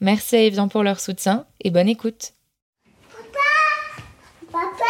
Merci 0.00 0.36
à 0.36 0.42
Evian 0.42 0.68
pour 0.68 0.82
leur 0.84 1.00
soutien 1.00 1.44
et 1.60 1.70
bonne 1.70 1.88
écoute. 1.88 2.32
Papa 3.10 3.38
Papa 4.52 4.84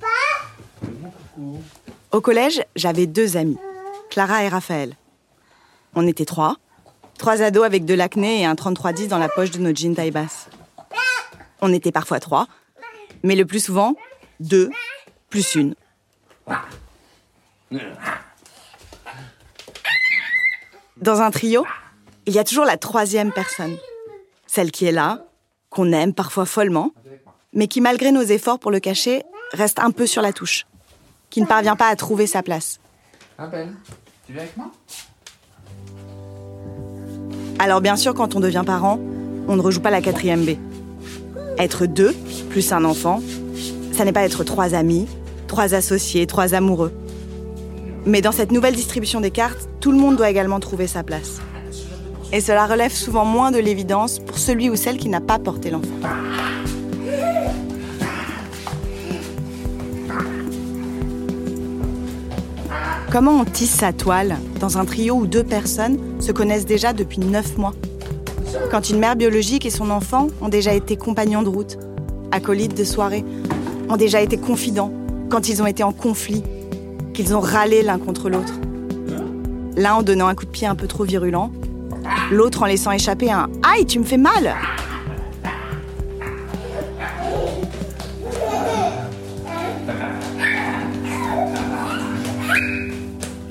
Papa 0.00 0.06
Au 2.12 2.20
collège, 2.20 2.62
j'avais 2.76 3.06
deux 3.06 3.36
amis, 3.36 3.58
Clara 4.10 4.44
et 4.44 4.48
Raphaël. 4.48 4.94
On 5.94 6.06
était 6.06 6.24
trois, 6.24 6.56
trois 7.18 7.42
ados 7.42 7.64
avec 7.64 7.84
de 7.84 7.94
l'acné 7.94 8.42
et 8.42 8.44
un 8.44 8.54
3310 8.54 9.08
dans 9.08 9.18
la 9.18 9.28
poche 9.28 9.50
de 9.50 9.58
nos 9.58 9.74
jeans 9.74 9.96
taille 9.96 10.12
basse. 10.12 10.48
On 11.60 11.72
était 11.72 11.92
parfois 11.92 12.20
trois, 12.20 12.46
mais 13.24 13.34
le 13.34 13.44
plus 13.44 13.64
souvent, 13.64 13.96
deux, 14.38 14.70
plus 15.30 15.56
une. 15.56 15.74
Dans 21.02 21.20
un 21.20 21.32
trio, 21.32 21.66
il 22.26 22.32
y 22.32 22.38
a 22.38 22.44
toujours 22.44 22.64
la 22.64 22.76
troisième 22.76 23.32
personne. 23.32 23.76
Celle 24.46 24.70
qui 24.70 24.86
est 24.86 24.92
là, 24.92 25.26
qu'on 25.68 25.90
aime 25.90 26.14
parfois 26.14 26.46
follement, 26.46 26.92
mais 27.52 27.66
qui, 27.66 27.80
malgré 27.80 28.12
nos 28.12 28.22
efforts 28.22 28.60
pour 28.60 28.70
le 28.70 28.78
cacher, 28.78 29.24
reste 29.52 29.80
un 29.80 29.90
peu 29.90 30.06
sur 30.06 30.22
la 30.22 30.32
touche, 30.32 30.64
qui 31.28 31.40
ne 31.40 31.46
parvient 31.46 31.74
pas 31.74 31.88
à 31.88 31.96
trouver 31.96 32.28
sa 32.28 32.44
place. 32.44 32.78
tu 34.26 34.32
viens 34.32 34.42
avec 34.42 34.56
moi? 34.56 34.70
Alors 37.58 37.80
bien 37.80 37.96
sûr, 37.96 38.14
quand 38.14 38.36
on 38.36 38.40
devient 38.40 38.62
parent, 38.64 39.00
on 39.48 39.56
ne 39.56 39.60
rejoue 39.60 39.80
pas 39.80 39.90
la 39.90 40.02
quatrième 40.02 40.44
B. 40.44 40.50
Être 41.58 41.86
deux, 41.86 42.14
plus 42.48 42.72
un 42.72 42.84
enfant, 42.84 43.20
ça 43.92 44.04
n'est 44.04 44.12
pas 44.12 44.22
être 44.22 44.44
trois 44.44 44.74
amis, 44.74 45.08
trois 45.48 45.74
associés, 45.74 46.28
trois 46.28 46.54
amoureux. 46.54 46.92
Mais 48.04 48.20
dans 48.20 48.32
cette 48.32 48.50
nouvelle 48.50 48.74
distribution 48.74 49.20
des 49.20 49.30
cartes, 49.30 49.68
tout 49.80 49.92
le 49.92 49.98
monde 49.98 50.16
doit 50.16 50.28
également 50.28 50.58
trouver 50.58 50.88
sa 50.88 51.04
place. 51.04 51.40
Et 52.32 52.40
cela 52.40 52.66
relève 52.66 52.92
souvent 52.92 53.24
moins 53.24 53.50
de 53.52 53.58
l'évidence 53.58 54.18
pour 54.18 54.38
celui 54.38 54.70
ou 54.70 54.76
celle 54.76 54.96
qui 54.96 55.08
n'a 55.08 55.20
pas 55.20 55.38
porté 55.38 55.70
l'enfant. 55.70 55.88
Comment 63.12 63.32
on 63.32 63.44
tisse 63.44 63.74
sa 63.74 63.92
toile 63.92 64.38
dans 64.58 64.78
un 64.78 64.86
trio 64.86 65.14
où 65.14 65.26
deux 65.26 65.44
personnes 65.44 65.98
se 66.18 66.32
connaissent 66.32 66.64
déjà 66.64 66.94
depuis 66.94 67.20
neuf 67.20 67.58
mois? 67.58 67.74
Quand 68.70 68.88
une 68.88 68.98
mère 68.98 69.16
biologique 69.16 69.66
et 69.66 69.70
son 69.70 69.90
enfant 69.90 70.28
ont 70.40 70.48
déjà 70.48 70.72
été 70.72 70.96
compagnons 70.96 71.42
de 71.42 71.50
route, 71.50 71.78
acolytes 72.30 72.76
de 72.76 72.84
soirée, 72.84 73.24
ont 73.90 73.98
déjà 73.98 74.22
été 74.22 74.38
confidents, 74.38 74.90
quand 75.28 75.50
ils 75.50 75.62
ont 75.62 75.66
été 75.66 75.82
en 75.82 75.92
conflit, 75.92 76.42
qu'ils 77.12 77.34
ont 77.34 77.40
râlé 77.40 77.82
l'un 77.82 77.98
contre 77.98 78.28
l'autre. 78.28 78.54
L'un 79.76 79.94
en 79.94 80.02
donnant 80.02 80.28
un 80.28 80.34
coup 80.34 80.44
de 80.44 80.50
pied 80.50 80.66
un 80.66 80.74
peu 80.74 80.86
trop 80.86 81.04
virulent, 81.04 81.50
l'autre 82.30 82.62
en 82.62 82.66
laissant 82.66 82.90
échapper 82.92 83.30
un 83.30 83.48
Aïe, 83.62 83.86
tu 83.86 83.98
me 83.98 84.04
fais 84.04 84.16
mal 84.16 84.54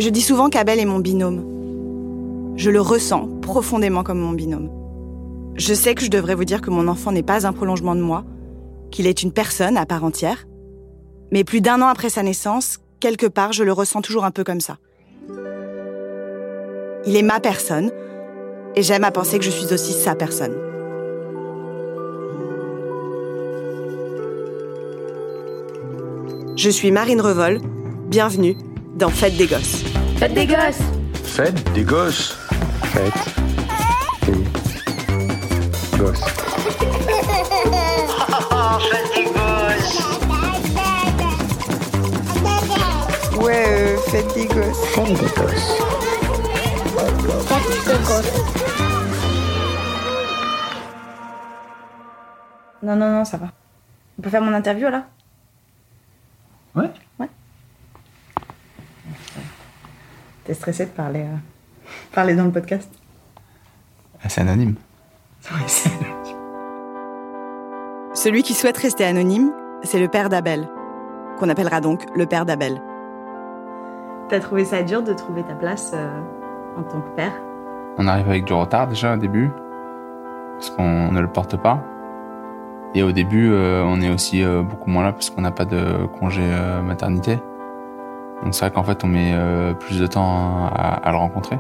Je 0.01 0.09
dis 0.09 0.21
souvent 0.21 0.49
qu'Abel 0.49 0.79
est 0.79 0.85
mon 0.85 0.97
binôme. 0.97 2.55
Je 2.57 2.71
le 2.71 2.81
ressens 2.81 3.27
profondément 3.41 4.01
comme 4.01 4.19
mon 4.19 4.31
binôme. 4.31 4.71
Je 5.55 5.75
sais 5.75 5.93
que 5.93 6.03
je 6.03 6.09
devrais 6.09 6.33
vous 6.33 6.43
dire 6.43 6.61
que 6.61 6.71
mon 6.71 6.87
enfant 6.87 7.11
n'est 7.11 7.21
pas 7.21 7.45
un 7.45 7.53
prolongement 7.53 7.93
de 7.93 8.01
moi, 8.01 8.23
qu'il 8.89 9.05
est 9.05 9.21
une 9.21 9.31
personne 9.31 9.77
à 9.77 9.85
part 9.85 10.03
entière. 10.03 10.47
Mais 11.31 11.43
plus 11.43 11.61
d'un 11.61 11.83
an 11.83 11.87
après 11.87 12.09
sa 12.09 12.23
naissance, 12.23 12.79
quelque 13.01 13.25
part, 13.25 13.51
je 13.51 13.65
le 13.65 13.73
ressens 13.73 14.01
toujours 14.01 14.23
un 14.23 14.31
peu 14.31 14.45
comme 14.45 14.61
ça. 14.61 14.77
Il 17.05 17.17
est 17.17 17.23
ma 17.23 17.41
personne, 17.41 17.91
et 18.75 18.83
j'aime 18.83 19.03
à 19.03 19.11
penser 19.11 19.39
que 19.39 19.43
je 19.43 19.49
suis 19.49 19.73
aussi 19.73 19.91
sa 19.91 20.15
personne. 20.15 20.55
Je 26.55 26.69
suis 26.69 26.91
Marine 26.91 27.19
Revol, 27.19 27.59
bienvenue 28.07 28.55
dans 28.95 29.09
Fête 29.09 29.35
des 29.35 29.47
Gosses. 29.47 29.83
Fête 30.17 30.33
des 30.33 30.45
Gosses 30.45 30.79
Fête 31.23 31.73
des 31.73 31.83
Gosses 31.83 32.37
Fête 32.83 33.13
des 34.27 34.43
Gosses. 35.97 36.21
Ouais, 43.41 43.65
euh, 43.67 43.97
fête 43.97 44.33
des 44.33 44.45
gosses. 44.45 44.85
Fête 44.93 45.07
des 45.07 45.13
gosses. 45.13 45.77
Fête 47.47 47.85
des 47.87 48.03
gosses. 48.05 48.31
Non, 52.83 52.95
non, 52.95 53.11
non, 53.11 53.25
ça 53.25 53.37
va. 53.37 53.47
On 54.17 54.21
peut 54.21 54.29
faire 54.29 54.41
mon 54.41 54.53
interview 54.53 54.89
là? 54.89 55.05
Ouais 56.75 56.89
Ouais. 57.19 57.29
T'es 60.45 60.53
stressé 60.53 60.85
de 60.85 60.91
parler, 60.91 61.21
euh, 61.21 61.35
parler 62.13 62.35
dans 62.35 62.45
le 62.45 62.51
podcast? 62.51 62.89
Ah, 64.23 64.29
C'est 64.29 64.41
anonyme. 64.41 64.75
Oui, 65.51 65.61
c'est 65.67 65.89
anonyme. 65.89 66.37
Celui 68.13 68.43
qui 68.43 68.53
souhaite 68.53 68.77
rester 68.77 69.05
anonyme, 69.05 69.51
c'est 69.83 69.99
le 69.99 70.07
père 70.07 70.29
d'Abel, 70.29 70.67
qu'on 71.39 71.49
appellera 71.49 71.81
donc 71.81 72.03
le 72.15 72.25
père 72.27 72.45
d'Abel. 72.45 72.79
T'as 74.31 74.39
trouvé 74.39 74.63
ça 74.63 74.81
dur 74.81 75.03
de 75.03 75.11
trouver 75.11 75.43
ta 75.43 75.55
place 75.55 75.91
euh, 75.93 76.07
en 76.77 76.83
tant 76.83 77.01
que 77.01 77.09
père? 77.17 77.33
On 77.97 78.07
arrive 78.07 78.29
avec 78.29 78.45
du 78.45 78.53
retard 78.53 78.87
déjà 78.87 79.13
au 79.13 79.17
début, 79.17 79.51
parce 80.53 80.69
qu'on 80.69 81.11
ne 81.11 81.19
le 81.19 81.27
porte 81.27 81.57
pas. 81.57 81.83
Et 82.95 83.03
au 83.03 83.11
début, 83.11 83.51
euh, 83.51 83.83
on 83.85 83.99
est 83.99 84.09
aussi 84.09 84.41
euh, 84.41 84.63
beaucoup 84.63 84.89
moins 84.89 85.03
là 85.03 85.11
parce 85.11 85.29
qu'on 85.29 85.41
n'a 85.41 85.51
pas 85.51 85.65
de 85.65 86.05
congé 86.17 86.41
euh, 86.43 86.81
maternité. 86.81 87.41
Donc 88.41 88.53
c'est 88.53 88.63
vrai 88.63 88.71
qu'en 88.71 88.83
fait, 88.83 89.03
on 89.03 89.07
met 89.07 89.33
euh, 89.33 89.73
plus 89.73 89.99
de 89.99 90.07
temps 90.07 90.65
à, 90.73 90.93
à 91.03 91.11
le 91.11 91.17
rencontrer. 91.17 91.59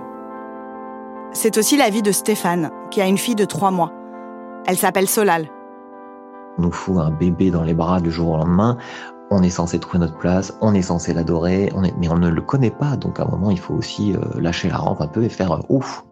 C'est 1.33 1.57
aussi 1.57 1.75
la 1.75 1.89
vie 1.89 2.01
de 2.01 2.13
Stéphane, 2.13 2.71
qui 2.89 3.01
a 3.01 3.05
une 3.05 3.17
fille 3.17 3.35
de 3.35 3.45
trois 3.45 3.71
mois. 3.71 3.91
Elle 4.65 4.77
s'appelle 4.77 5.07
Solal. 5.07 5.47
On 6.57 6.61
nous 6.61 6.71
fout 6.71 6.97
un 6.99 7.11
bébé 7.11 7.51
dans 7.51 7.63
les 7.63 7.73
bras 7.73 7.99
du 7.99 8.11
jour 8.11 8.31
au 8.31 8.37
lendemain. 8.37 8.77
On 9.33 9.43
est 9.43 9.49
censé 9.49 9.79
trouver 9.79 9.99
notre 9.99 10.17
place, 10.17 10.53
on 10.59 10.73
est 10.73 10.81
censé 10.81 11.13
l'adorer, 11.13 11.71
on 11.73 11.85
est... 11.85 11.93
mais 11.97 12.09
on 12.09 12.17
ne 12.17 12.27
le 12.27 12.41
connaît 12.41 12.69
pas. 12.69 12.97
Donc 12.97 13.17
à 13.17 13.23
un 13.23 13.27
moment, 13.27 13.49
il 13.49 13.59
faut 13.59 13.73
aussi 13.73 14.13
euh, 14.13 14.19
lâcher 14.35 14.67
la 14.67 14.77
rampe 14.77 14.99
un 14.99 15.07
peu 15.07 15.23
et 15.23 15.29
faire 15.29 15.53
euh, 15.53 15.61
ouf. 15.69 16.03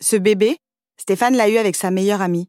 Ce 0.00 0.16
bébé, 0.16 0.56
Stéphane 0.96 1.36
l'a 1.36 1.50
eu 1.50 1.58
avec 1.58 1.76
sa 1.76 1.90
meilleure 1.90 2.22
amie. 2.22 2.48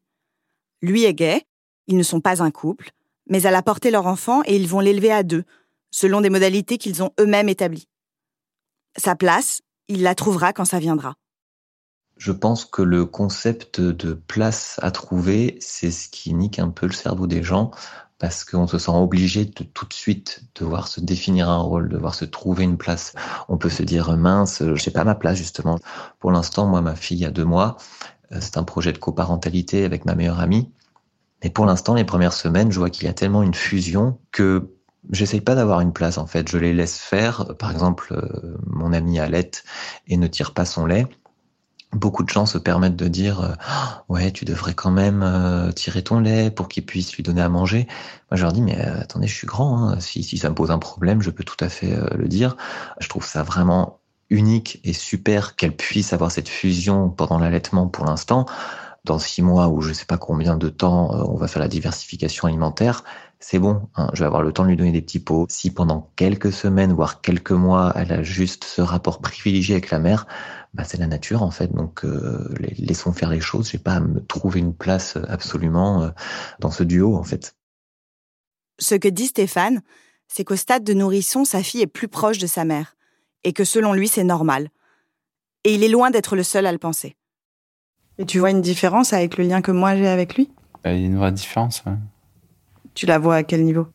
Lui 0.81 1.03
est 1.03 1.13
gay, 1.13 1.43
ils 1.87 1.97
ne 1.97 2.03
sont 2.03 2.21
pas 2.21 2.41
un 2.41 2.49
couple, 2.49 2.91
mais 3.29 3.41
elle 3.41 3.55
a 3.55 3.61
porté 3.61 3.91
leur 3.91 4.07
enfant 4.07 4.41
et 4.45 4.55
ils 4.55 4.69
vont 4.69 4.79
l'élever 4.79 5.11
à 5.11 5.21
deux, 5.21 5.43
selon 5.91 6.21
des 6.21 6.29
modalités 6.29 6.77
qu'ils 6.77 7.03
ont 7.03 7.11
eux-mêmes 7.19 7.49
établies. 7.49 7.89
Sa 8.97 9.17
place, 9.17 9.61
il 9.89 10.01
la 10.01 10.15
trouvera 10.15 10.53
quand 10.53 10.65
ça 10.65 10.79
viendra. 10.79 11.15
Je 12.15 12.31
pense 12.31 12.63
que 12.63 12.81
le 12.81 13.05
concept 13.05 13.81
de 13.81 14.13
place 14.13 14.79
à 14.81 14.91
trouver, 14.91 15.57
c'est 15.59 15.91
ce 15.91 16.07
qui 16.07 16.33
nique 16.33 16.59
un 16.59 16.69
peu 16.69 16.85
le 16.85 16.93
cerveau 16.93 17.27
des 17.27 17.43
gens 17.43 17.71
parce 18.21 18.45
qu'on 18.45 18.67
se 18.67 18.77
sent 18.77 18.91
obligé 18.91 19.45
de 19.45 19.63
tout 19.63 19.87
de 19.87 19.93
suite 19.93 20.43
devoir 20.53 20.87
se 20.87 21.01
définir 21.01 21.49
un 21.49 21.57
rôle, 21.57 21.89
devoir 21.89 22.13
se 22.13 22.23
trouver 22.23 22.63
une 22.63 22.77
place. 22.77 23.13
On 23.49 23.57
peut 23.57 23.71
se 23.71 23.81
dire 23.81 24.15
mince, 24.15 24.61
je 24.63 24.79
sais 24.79 24.91
pas 24.91 25.03
ma 25.03 25.15
place 25.15 25.37
justement. 25.37 25.79
Pour 26.19 26.31
l'instant, 26.31 26.67
moi, 26.67 26.81
ma 26.81 26.95
fille 26.95 27.25
a 27.25 27.31
deux 27.31 27.45
mois, 27.45 27.77
euh, 28.31 28.37
c'est 28.39 28.57
un 28.57 28.63
projet 28.63 28.93
de 28.93 28.99
coparentalité 28.99 29.85
avec 29.85 30.05
ma 30.05 30.13
meilleure 30.13 30.39
amie. 30.39 30.71
Mais 31.43 31.49
pour 31.49 31.65
l'instant, 31.65 31.95
les 31.95 32.05
premières 32.05 32.33
semaines, 32.33 32.71
je 32.71 32.77
vois 32.77 32.91
qu'il 32.91 33.05
y 33.05 33.09
a 33.09 33.13
tellement 33.13 33.41
une 33.41 33.55
fusion 33.55 34.19
que 34.31 34.69
j'essaye 35.09 35.41
pas 35.41 35.55
d'avoir 35.55 35.81
une 35.81 35.91
place 35.91 36.19
en 36.19 36.27
fait. 36.27 36.47
Je 36.47 36.59
les 36.59 36.75
laisse 36.75 36.99
faire. 36.99 37.55
Par 37.57 37.71
exemple, 37.71 38.13
euh, 38.13 38.55
mon 38.67 38.93
ami 38.93 39.19
Alette 39.19 39.63
et 40.05 40.17
ne 40.17 40.27
tire 40.27 40.53
pas 40.53 40.65
son 40.65 40.85
lait 40.85 41.07
beaucoup 41.93 42.23
de 42.23 42.29
gens 42.29 42.45
se 42.45 42.57
permettent 42.57 42.95
de 42.95 43.07
dire 43.07 43.41
euh, 43.41 43.53
ouais 44.09 44.31
tu 44.31 44.45
devrais 44.45 44.73
quand 44.73 44.91
même 44.91 45.23
euh, 45.23 45.71
tirer 45.71 46.03
ton 46.03 46.19
lait 46.19 46.51
pour 46.51 46.67
qu'il 46.67 46.85
puisse 46.85 47.13
lui 47.15 47.23
donner 47.23 47.41
à 47.41 47.49
manger 47.49 47.87
moi 48.29 48.37
je 48.37 48.43
leur 48.43 48.53
dis 48.53 48.61
mais 48.61 48.79
euh, 48.79 49.01
attendez 49.01 49.27
je 49.27 49.35
suis 49.35 49.47
grand 49.47 49.89
hein. 49.89 49.99
si, 49.99 50.23
si 50.23 50.37
ça 50.37 50.49
me 50.49 50.55
pose 50.55 50.71
un 50.71 50.79
problème 50.79 51.21
je 51.21 51.29
peux 51.29 51.43
tout 51.43 51.61
à 51.63 51.69
fait 51.69 51.93
euh, 51.93 52.07
le 52.15 52.27
dire 52.27 52.55
je 52.99 53.09
trouve 53.09 53.25
ça 53.25 53.43
vraiment 53.43 53.99
unique 54.31 54.79
et 54.83 54.93
super 54.93 55.55
qu'elle 55.55 55.75
puisse 55.75 56.13
avoir 56.13 56.31
cette 56.31 56.49
fusion 56.49 57.09
pendant 57.09 57.37
l'allaitement 57.37 57.87
pour 57.87 58.05
l'instant. 58.05 58.45
Dans 59.03 59.19
six 59.19 59.41
mois 59.41 59.67
ou 59.67 59.81
je 59.81 59.93
sais 59.93 60.05
pas 60.05 60.17
combien 60.17 60.55
de 60.55 60.69
temps 60.69 61.09
on 61.27 61.35
va 61.35 61.47
faire 61.47 61.61
la 61.61 61.67
diversification 61.67 62.47
alimentaire, 62.47 63.03
c'est 63.43 63.57
bon, 63.57 63.89
hein, 63.95 64.09
je 64.13 64.19
vais 64.19 64.27
avoir 64.27 64.43
le 64.43 64.53
temps 64.53 64.63
de 64.63 64.69
lui 64.69 64.77
donner 64.77 64.91
des 64.91 65.01
petits 65.01 65.19
pots. 65.19 65.47
Si 65.49 65.73
pendant 65.73 66.11
quelques 66.15 66.53
semaines, 66.53 66.93
voire 66.93 67.21
quelques 67.21 67.51
mois, 67.51 67.91
elle 67.95 68.13
a 68.13 68.21
juste 68.21 68.63
ce 68.63 68.81
rapport 68.81 69.19
privilégié 69.19 69.73
avec 69.73 69.89
la 69.89 69.97
mère, 69.97 70.27
bah, 70.75 70.83
c'est 70.83 70.97
la 70.97 71.07
nature 71.07 71.41
en 71.41 71.49
fait. 71.49 71.73
Donc 71.73 72.05
euh, 72.05 72.47
laissons 72.77 73.13
faire 73.13 73.31
les 73.31 73.41
choses. 73.41 73.71
J'ai 73.71 73.79
pas 73.79 73.95
à 73.95 73.99
me 73.99 74.23
trouver 74.23 74.59
une 74.59 74.75
place 74.75 75.17
absolument 75.27 76.03
euh, 76.03 76.09
dans 76.59 76.69
ce 76.69 76.83
duo 76.83 77.15
en 77.15 77.23
fait. 77.23 77.55
Ce 78.79 78.93
que 78.93 79.07
dit 79.07 79.27
Stéphane, 79.27 79.81
c'est 80.27 80.43
qu'au 80.43 80.55
stade 80.55 80.83
de 80.83 80.93
nourrisson, 80.93 81.43
sa 81.43 81.63
fille 81.63 81.81
est 81.81 81.87
plus 81.87 82.07
proche 82.07 82.37
de 82.37 82.47
sa 82.47 82.63
mère, 82.63 82.95
et 83.43 83.53
que 83.53 83.63
selon 83.63 83.93
lui, 83.93 84.07
c'est 84.07 84.23
normal. 84.23 84.69
Et 85.63 85.73
il 85.73 85.83
est 85.83 85.89
loin 85.89 86.11
d'être 86.11 86.35
le 86.35 86.43
seul 86.43 86.65
à 86.67 86.71
le 86.71 86.77
penser. 86.77 87.15
Et 88.19 88.25
tu 88.25 88.39
vois 88.39 88.51
une 88.51 88.61
différence 88.61 89.13
avec 89.13 89.37
le 89.37 89.45
lien 89.45 89.61
que 89.61 89.71
moi 89.71 89.95
j'ai 89.95 90.07
avec 90.07 90.35
lui? 90.35 90.51
Bah, 90.83 90.93
Il 90.93 91.01
y 91.01 91.03
a 91.03 91.07
une 91.07 91.17
vraie 91.17 91.31
différence. 91.31 91.83
Tu 92.93 93.05
la 93.05 93.19
vois 93.19 93.35
à 93.35 93.43
quel 93.43 93.63
niveau? 93.63 93.87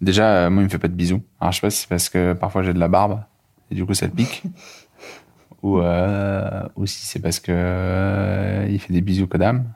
Déjà, 0.00 0.46
euh, 0.46 0.50
moi, 0.50 0.62
il 0.62 0.66
me 0.66 0.70
fait 0.70 0.78
pas 0.78 0.88
de 0.88 0.94
bisous. 0.94 1.22
Alors, 1.40 1.52
je 1.52 1.56
sais 1.56 1.60
pas 1.66 1.70
si 1.70 1.82
c'est 1.82 1.88
parce 1.88 2.08
que 2.08 2.32
parfois 2.34 2.62
j'ai 2.62 2.72
de 2.72 2.78
la 2.78 2.88
barbe 2.88 3.22
et 3.70 3.74
du 3.74 3.84
coup 3.84 3.94
ça 3.94 4.06
le 4.06 4.12
pique. 4.12 4.42
ou, 5.62 5.78
euh, 5.78 6.68
si 6.84 7.06
c'est 7.06 7.20
parce 7.20 7.40
que 7.40 7.52
euh, 7.52 8.66
il 8.68 8.78
fait 8.78 8.92
des 8.92 9.00
bisous 9.00 9.26
que 9.26 9.38
d'âme. 9.38 9.72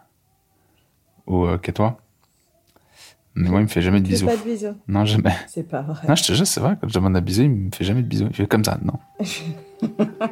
Ou 1.27 1.45
euh, 1.47 1.59
que 1.59 1.71
toi. 1.71 1.99
Mais 3.35 3.49
moi, 3.49 3.61
il 3.61 3.65
me 3.65 3.69
fait 3.69 3.81
jamais 3.81 4.01
de 4.01 4.09
bisous. 4.09 4.27
pas 4.27 4.37
de 4.37 4.43
bisous. 4.43 4.77
Non, 4.87 5.05
jamais. 5.07 5.35
C'est 5.49 5.67
pas 5.69 5.81
vrai. 5.83 6.07
Non, 6.07 6.15
je 6.15 6.25
te 6.25 6.33
jure, 6.33 6.47
c'est 6.47 6.61
vrai. 6.61 6.77
Quand 6.81 6.89
je 6.89 6.95
demande 6.95 7.17
un 7.17 7.21
bisou, 7.21 7.43
il 7.43 7.51
me 7.51 7.71
fait 7.73 7.85
jamais 7.85 8.03
de 8.03 8.07
bisous. 8.07 8.27
Il 8.29 8.35
fait 8.35 8.47
comme 8.47 8.65
ça, 8.65 8.79
non. 8.83 8.99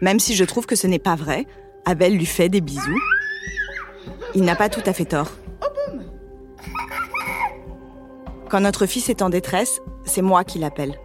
Même 0.00 0.20
si 0.20 0.36
je 0.36 0.44
trouve 0.44 0.66
que 0.66 0.76
ce 0.76 0.86
n'est 0.86 1.00
pas 1.00 1.16
vrai, 1.16 1.46
Abel 1.84 2.16
lui 2.16 2.26
fait 2.26 2.48
des 2.48 2.60
bisous. 2.60 3.00
Il 4.34 4.44
n'a 4.44 4.54
pas 4.54 4.68
tout 4.68 4.82
à 4.86 4.92
fait 4.92 5.06
tort. 5.06 5.30
Quand 8.50 8.60
notre 8.60 8.86
fils 8.86 9.08
est 9.08 9.22
en 9.22 9.30
détresse, 9.30 9.80
c'est 10.04 10.22
moi 10.22 10.44
qui 10.44 10.58
l'appelle. 10.58 10.98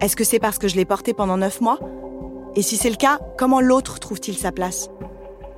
Est-ce 0.00 0.16
que 0.16 0.24
c'est 0.24 0.38
parce 0.38 0.58
que 0.58 0.68
je 0.68 0.76
l'ai 0.76 0.84
porté 0.84 1.14
pendant 1.14 1.36
neuf 1.36 1.60
mois? 1.60 1.78
Et 2.54 2.62
si 2.62 2.76
c'est 2.76 2.90
le 2.90 2.96
cas, 2.96 3.18
comment 3.38 3.60
l'autre 3.60 3.98
trouve-t-il 3.98 4.36
sa 4.36 4.52
place? 4.52 4.90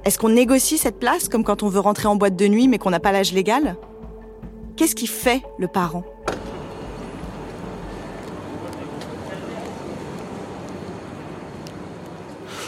Est-ce 0.05 0.19
qu'on 0.19 0.29
négocie 0.29 0.79
cette 0.79 0.99
place 0.99 1.29
comme 1.29 1.45
quand 1.45 1.63
on 1.63 1.69
veut 1.69 1.81
rentrer 1.81 2.09
en 2.09 2.17
boîte 2.17 2.37
de 2.37 2.47
nuit 2.47 2.69
mais 2.69 2.79
qu'on 2.79 2.91
n'a 2.91 3.01
pas 3.01 3.13
l'âge 3.13 3.33
légal? 3.33 3.77
Qu'est-ce 4.77 4.95
qui 4.95 5.07
fait 5.07 5.43
le 5.59 5.67
parent? 5.67 6.05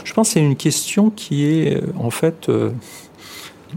Je 0.04 0.12
pense 0.14 0.28
que 0.28 0.34
c'est 0.34 0.40
une 0.40 0.56
question 0.56 1.10
qui 1.10 1.44
est 1.44 1.76
euh, 1.76 1.92
en 1.98 2.08
fait 2.10 2.48
euh, 2.48 2.70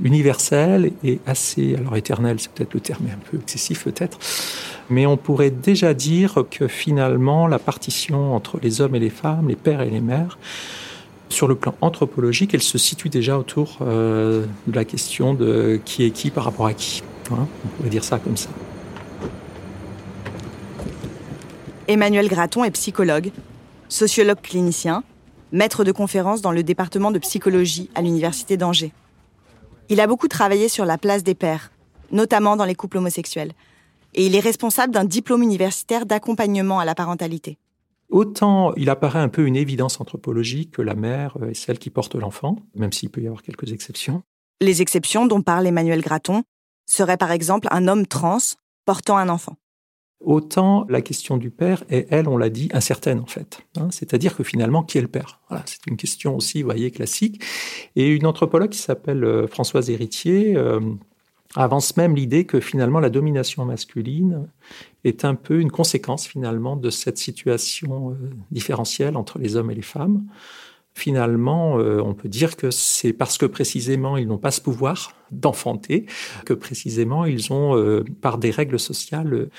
universelle 0.03 0.91
et 1.03 1.19
assez, 1.25 1.75
alors 1.75 1.95
éternelle, 1.97 2.39
c'est 2.39 2.51
peut-être 2.51 2.73
le 2.73 2.79
terme 2.79 3.05
un 3.05 3.29
peu 3.29 3.37
excessif 3.37 3.83
peut-être, 3.83 4.17
mais 4.89 5.05
on 5.05 5.17
pourrait 5.17 5.51
déjà 5.51 5.93
dire 5.93 6.43
que 6.49 6.67
finalement 6.67 7.47
la 7.47 7.59
partition 7.59 8.35
entre 8.35 8.59
les 8.61 8.81
hommes 8.81 8.95
et 8.95 8.99
les 8.99 9.09
femmes, 9.09 9.47
les 9.47 9.55
pères 9.55 9.81
et 9.81 9.89
les 9.89 10.01
mères, 10.01 10.37
sur 11.29 11.47
le 11.47 11.55
plan 11.55 11.75
anthropologique, 11.81 12.53
elle 12.53 12.63
se 12.63 12.77
situe 12.77 13.09
déjà 13.09 13.37
autour 13.37 13.77
euh, 13.81 14.45
de 14.67 14.75
la 14.75 14.83
question 14.83 15.33
de 15.33 15.79
qui 15.85 16.03
est 16.03 16.09
qui 16.09 16.31
par 16.31 16.43
rapport 16.43 16.65
à 16.65 16.73
qui. 16.73 17.03
Hein. 17.31 17.47
on 17.63 17.67
pourrait 17.69 17.89
dire 17.89 18.03
ça 18.03 18.17
comme 18.17 18.37
ça. 18.37 18.49
Emmanuel 21.87 22.27
Graton 22.27 22.63
est 22.63 22.71
psychologue, 22.71 23.31
sociologue 23.87 24.41
clinicien, 24.41 25.03
maître 25.51 25.83
de 25.83 25.91
conférence 25.91 26.41
dans 26.41 26.51
le 26.51 26.63
département 26.63 27.11
de 27.11 27.19
psychologie 27.19 27.89
à 27.95 28.01
l'Université 28.01 28.57
d'Angers. 28.57 28.91
Il 29.91 29.99
a 29.99 30.05
beaucoup 30.05 30.27
travaillé 30.27 30.69
sur 30.69 30.85
la 30.85 30.99
place 30.99 31.23
des 31.23 31.33
pères, 31.33 31.71
notamment 32.11 32.55
dans 32.55 32.65
les 32.65 32.75
couples 32.75 32.97
homosexuels. 32.97 33.53
Et 34.13 34.27
il 34.27 34.35
est 34.35 34.39
responsable 34.39 34.93
d'un 34.93 35.03
diplôme 35.03 35.41
universitaire 35.41 36.05
d'accompagnement 36.05 36.79
à 36.79 36.85
la 36.85 36.93
parentalité. 36.93 37.57
Autant 38.09 38.71
il 38.75 38.89
apparaît 38.91 39.19
un 39.19 39.29
peu 39.29 39.47
une 39.47 39.55
évidence 39.55 39.99
anthropologique 39.99 40.71
que 40.71 40.83
la 40.83 40.93
mère 40.93 41.37
est 41.49 41.55
celle 41.55 41.79
qui 41.79 41.89
porte 41.89 42.13
l'enfant, 42.13 42.57
même 42.75 42.91
s'il 42.91 43.09
peut 43.09 43.21
y 43.21 43.27
avoir 43.27 43.41
quelques 43.41 43.71
exceptions. 43.71 44.21
Les 44.61 44.83
exceptions 44.83 45.25
dont 45.25 45.41
parle 45.41 45.65
Emmanuel 45.65 46.01
Graton 46.01 46.43
seraient 46.85 47.17
par 47.17 47.31
exemple 47.31 47.67
un 47.71 47.87
homme 47.87 48.05
trans 48.05 48.37
portant 48.85 49.17
un 49.17 49.29
enfant. 49.29 49.55
Autant 50.21 50.85
la 50.89 51.01
question 51.01 51.37
du 51.37 51.49
père 51.49 51.83
est, 51.89 52.07
elle, 52.09 52.27
on 52.27 52.37
l'a 52.37 52.49
dit, 52.49 52.67
incertaine 52.73 53.19
en 53.19 53.25
fait. 53.25 53.61
Hein. 53.77 53.87
C'est-à-dire 53.89 54.35
que 54.35 54.43
finalement, 54.43 54.83
qui 54.83 54.97
est 54.97 55.01
le 55.01 55.07
père? 55.07 55.39
Voilà, 55.47 55.63
C'est 55.65 55.87
une 55.87 55.95
question 55.95 56.35
aussi, 56.35 56.61
vous 56.61 56.67
voyez, 56.67 56.91
classique. 56.91 57.41
Et 57.95 58.07
une 58.07 58.25
anthropologue 58.25 58.69
qui 58.69 58.79
s'appelle 58.79 59.23
euh, 59.23 59.47
Françoise 59.47 59.89
Héritier 59.89 60.57
euh, 60.57 60.81
avance 61.55 61.95
même 61.95 62.15
l'idée 62.15 62.45
que 62.45 62.59
finalement 62.59 62.99
la 62.99 63.09
domination 63.09 63.63
masculine 63.63 64.49
est 65.05 65.23
un 65.23 65.35
peu 65.35 65.61
une 65.61 65.71
conséquence 65.71 66.27
finalement 66.27 66.75
de 66.75 66.89
cette 66.89 67.17
situation 67.17 68.11
euh, 68.11 68.15
différentielle 68.51 69.15
entre 69.15 69.39
les 69.39 69.55
hommes 69.55 69.71
et 69.71 69.75
les 69.75 69.81
femmes 69.81 70.25
finalement, 70.99 71.79
euh, 71.79 72.01
on 72.01 72.13
peut 72.13 72.29
dire 72.29 72.55
que 72.55 72.69
c'est 72.69 73.13
parce 73.13 73.37
que 73.37 73.45
précisément 73.45 74.17
ils 74.17 74.27
n'ont 74.27 74.37
pas 74.37 74.51
ce 74.51 74.61
pouvoir 74.61 75.15
d'enfanter 75.31 76.05
que 76.45 76.53
précisément 76.53 77.25
ils 77.25 77.51
ont, 77.53 77.75
euh, 77.75 78.03
par 78.21 78.37
des 78.37 78.51
règles 78.51 78.79
sociales, 78.79 79.33
euh, 79.33 79.49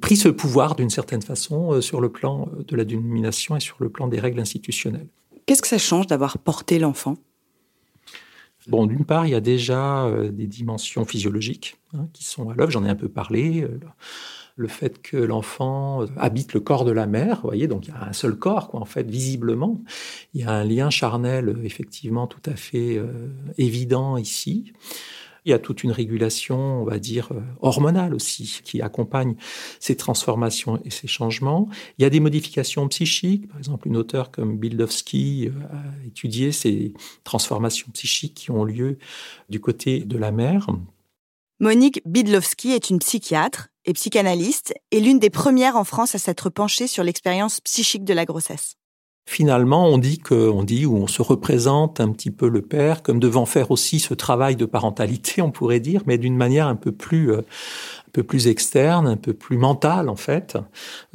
pris 0.00 0.16
ce 0.16 0.28
pouvoir 0.28 0.74
d'une 0.74 0.90
certaine 0.90 1.22
façon 1.22 1.80
sur 1.80 2.00
le 2.00 2.08
plan 2.08 2.48
de 2.66 2.76
la 2.76 2.84
domination 2.84 3.56
et 3.56 3.60
sur 3.60 3.76
le 3.80 3.88
plan 3.88 4.08
des 4.08 4.18
règles 4.18 4.40
institutionnelles. 4.40 5.08
Qu'est-ce 5.46 5.62
que 5.62 5.68
ça 5.68 5.78
change 5.78 6.06
d'avoir 6.06 6.38
porté 6.38 6.78
l'enfant? 6.78 7.16
Bon, 8.66 8.86
d'une 8.86 9.04
part, 9.04 9.26
il 9.26 9.30
y 9.30 9.34
a 9.34 9.40
déjà 9.40 10.10
des 10.32 10.48
dimensions 10.48 11.04
physiologiques 11.04 11.76
hein, 11.94 12.08
qui 12.12 12.24
sont 12.24 12.50
à 12.50 12.54
l'œuvre. 12.54 12.72
J'en 12.72 12.84
ai 12.84 12.88
un 12.88 12.96
peu 12.96 13.08
parlé 13.08 13.64
le 14.56 14.68
fait 14.68 15.02
que 15.02 15.18
l'enfant 15.18 16.06
habite 16.16 16.54
le 16.54 16.60
corps 16.60 16.86
de 16.86 16.90
la 16.90 17.06
mère, 17.06 17.36
vous 17.36 17.48
voyez, 17.48 17.68
donc 17.68 17.86
il 17.86 17.90
y 17.90 17.94
a 17.94 18.08
un 18.08 18.12
seul 18.14 18.36
corps, 18.36 18.68
quoi, 18.68 18.80
en 18.80 18.86
fait, 18.86 19.08
visiblement. 19.08 19.82
Il 20.32 20.40
y 20.40 20.44
a 20.44 20.50
un 20.50 20.64
lien 20.64 20.88
charnel, 20.88 21.58
effectivement, 21.62 22.26
tout 22.26 22.40
à 22.46 22.56
fait 22.56 22.96
euh, 22.96 23.28
évident 23.58 24.16
ici. 24.16 24.72
Il 25.44 25.50
y 25.50 25.52
a 25.52 25.58
toute 25.58 25.84
une 25.84 25.92
régulation, 25.92 26.82
on 26.82 26.84
va 26.84 26.98
dire, 26.98 27.28
euh, 27.32 27.40
hormonale 27.60 28.14
aussi, 28.14 28.62
qui 28.64 28.80
accompagne 28.80 29.36
ces 29.78 29.94
transformations 29.94 30.80
et 30.84 30.90
ces 30.90 31.06
changements. 31.06 31.68
Il 31.98 32.02
y 32.02 32.04
a 32.06 32.10
des 32.10 32.18
modifications 32.18 32.88
psychiques. 32.88 33.48
Par 33.48 33.58
exemple, 33.58 33.86
une 33.86 33.96
auteure 33.96 34.30
comme 34.30 34.56
Bildowski 34.56 35.48
euh, 35.48 35.76
a 35.76 36.06
étudié 36.06 36.50
ces 36.50 36.94
transformations 37.24 37.88
psychiques 37.92 38.34
qui 38.34 38.50
ont 38.50 38.64
lieu 38.64 38.96
du 39.50 39.60
côté 39.60 40.00
de 40.00 40.16
la 40.16 40.32
mère. 40.32 40.66
Monique 41.60 42.02
Bidlowski 42.04 42.72
est 42.72 42.90
une 42.90 42.98
psychiatre 42.98 43.68
et 43.86 43.92
psychanalyste 43.92 44.74
et 44.90 45.00
l'une 45.00 45.18
des 45.18 45.30
premières 45.30 45.76
en 45.76 45.84
France 45.84 46.14
à 46.14 46.18
s'être 46.18 46.50
penchée 46.50 46.86
sur 46.86 47.04
l'expérience 47.04 47.60
psychique 47.60 48.04
de 48.04 48.12
la 48.12 48.24
grossesse. 48.24 48.76
Finalement, 49.28 49.88
on 49.88 49.98
dit 49.98 50.18
que, 50.18 50.48
on 50.48 50.62
dit 50.62 50.86
ou 50.86 50.96
on 50.96 51.08
se 51.08 51.20
représente 51.20 51.98
un 51.98 52.12
petit 52.12 52.30
peu 52.30 52.48
le 52.48 52.62
père 52.62 53.02
comme 53.02 53.18
devant 53.18 53.44
faire 53.44 53.72
aussi 53.72 53.98
ce 53.98 54.14
travail 54.14 54.54
de 54.54 54.66
parentalité, 54.66 55.42
on 55.42 55.50
pourrait 55.50 55.80
dire, 55.80 56.02
mais 56.06 56.16
d'une 56.16 56.36
manière 56.36 56.68
un 56.68 56.76
peu 56.76 56.92
plus, 56.92 57.32
euh, 57.32 57.38
un 57.38 58.10
peu 58.12 58.22
plus 58.22 58.46
externe, 58.46 59.08
un 59.08 59.16
peu 59.16 59.32
plus 59.32 59.58
mentale 59.58 60.08
en 60.08 60.14
fait, 60.14 60.56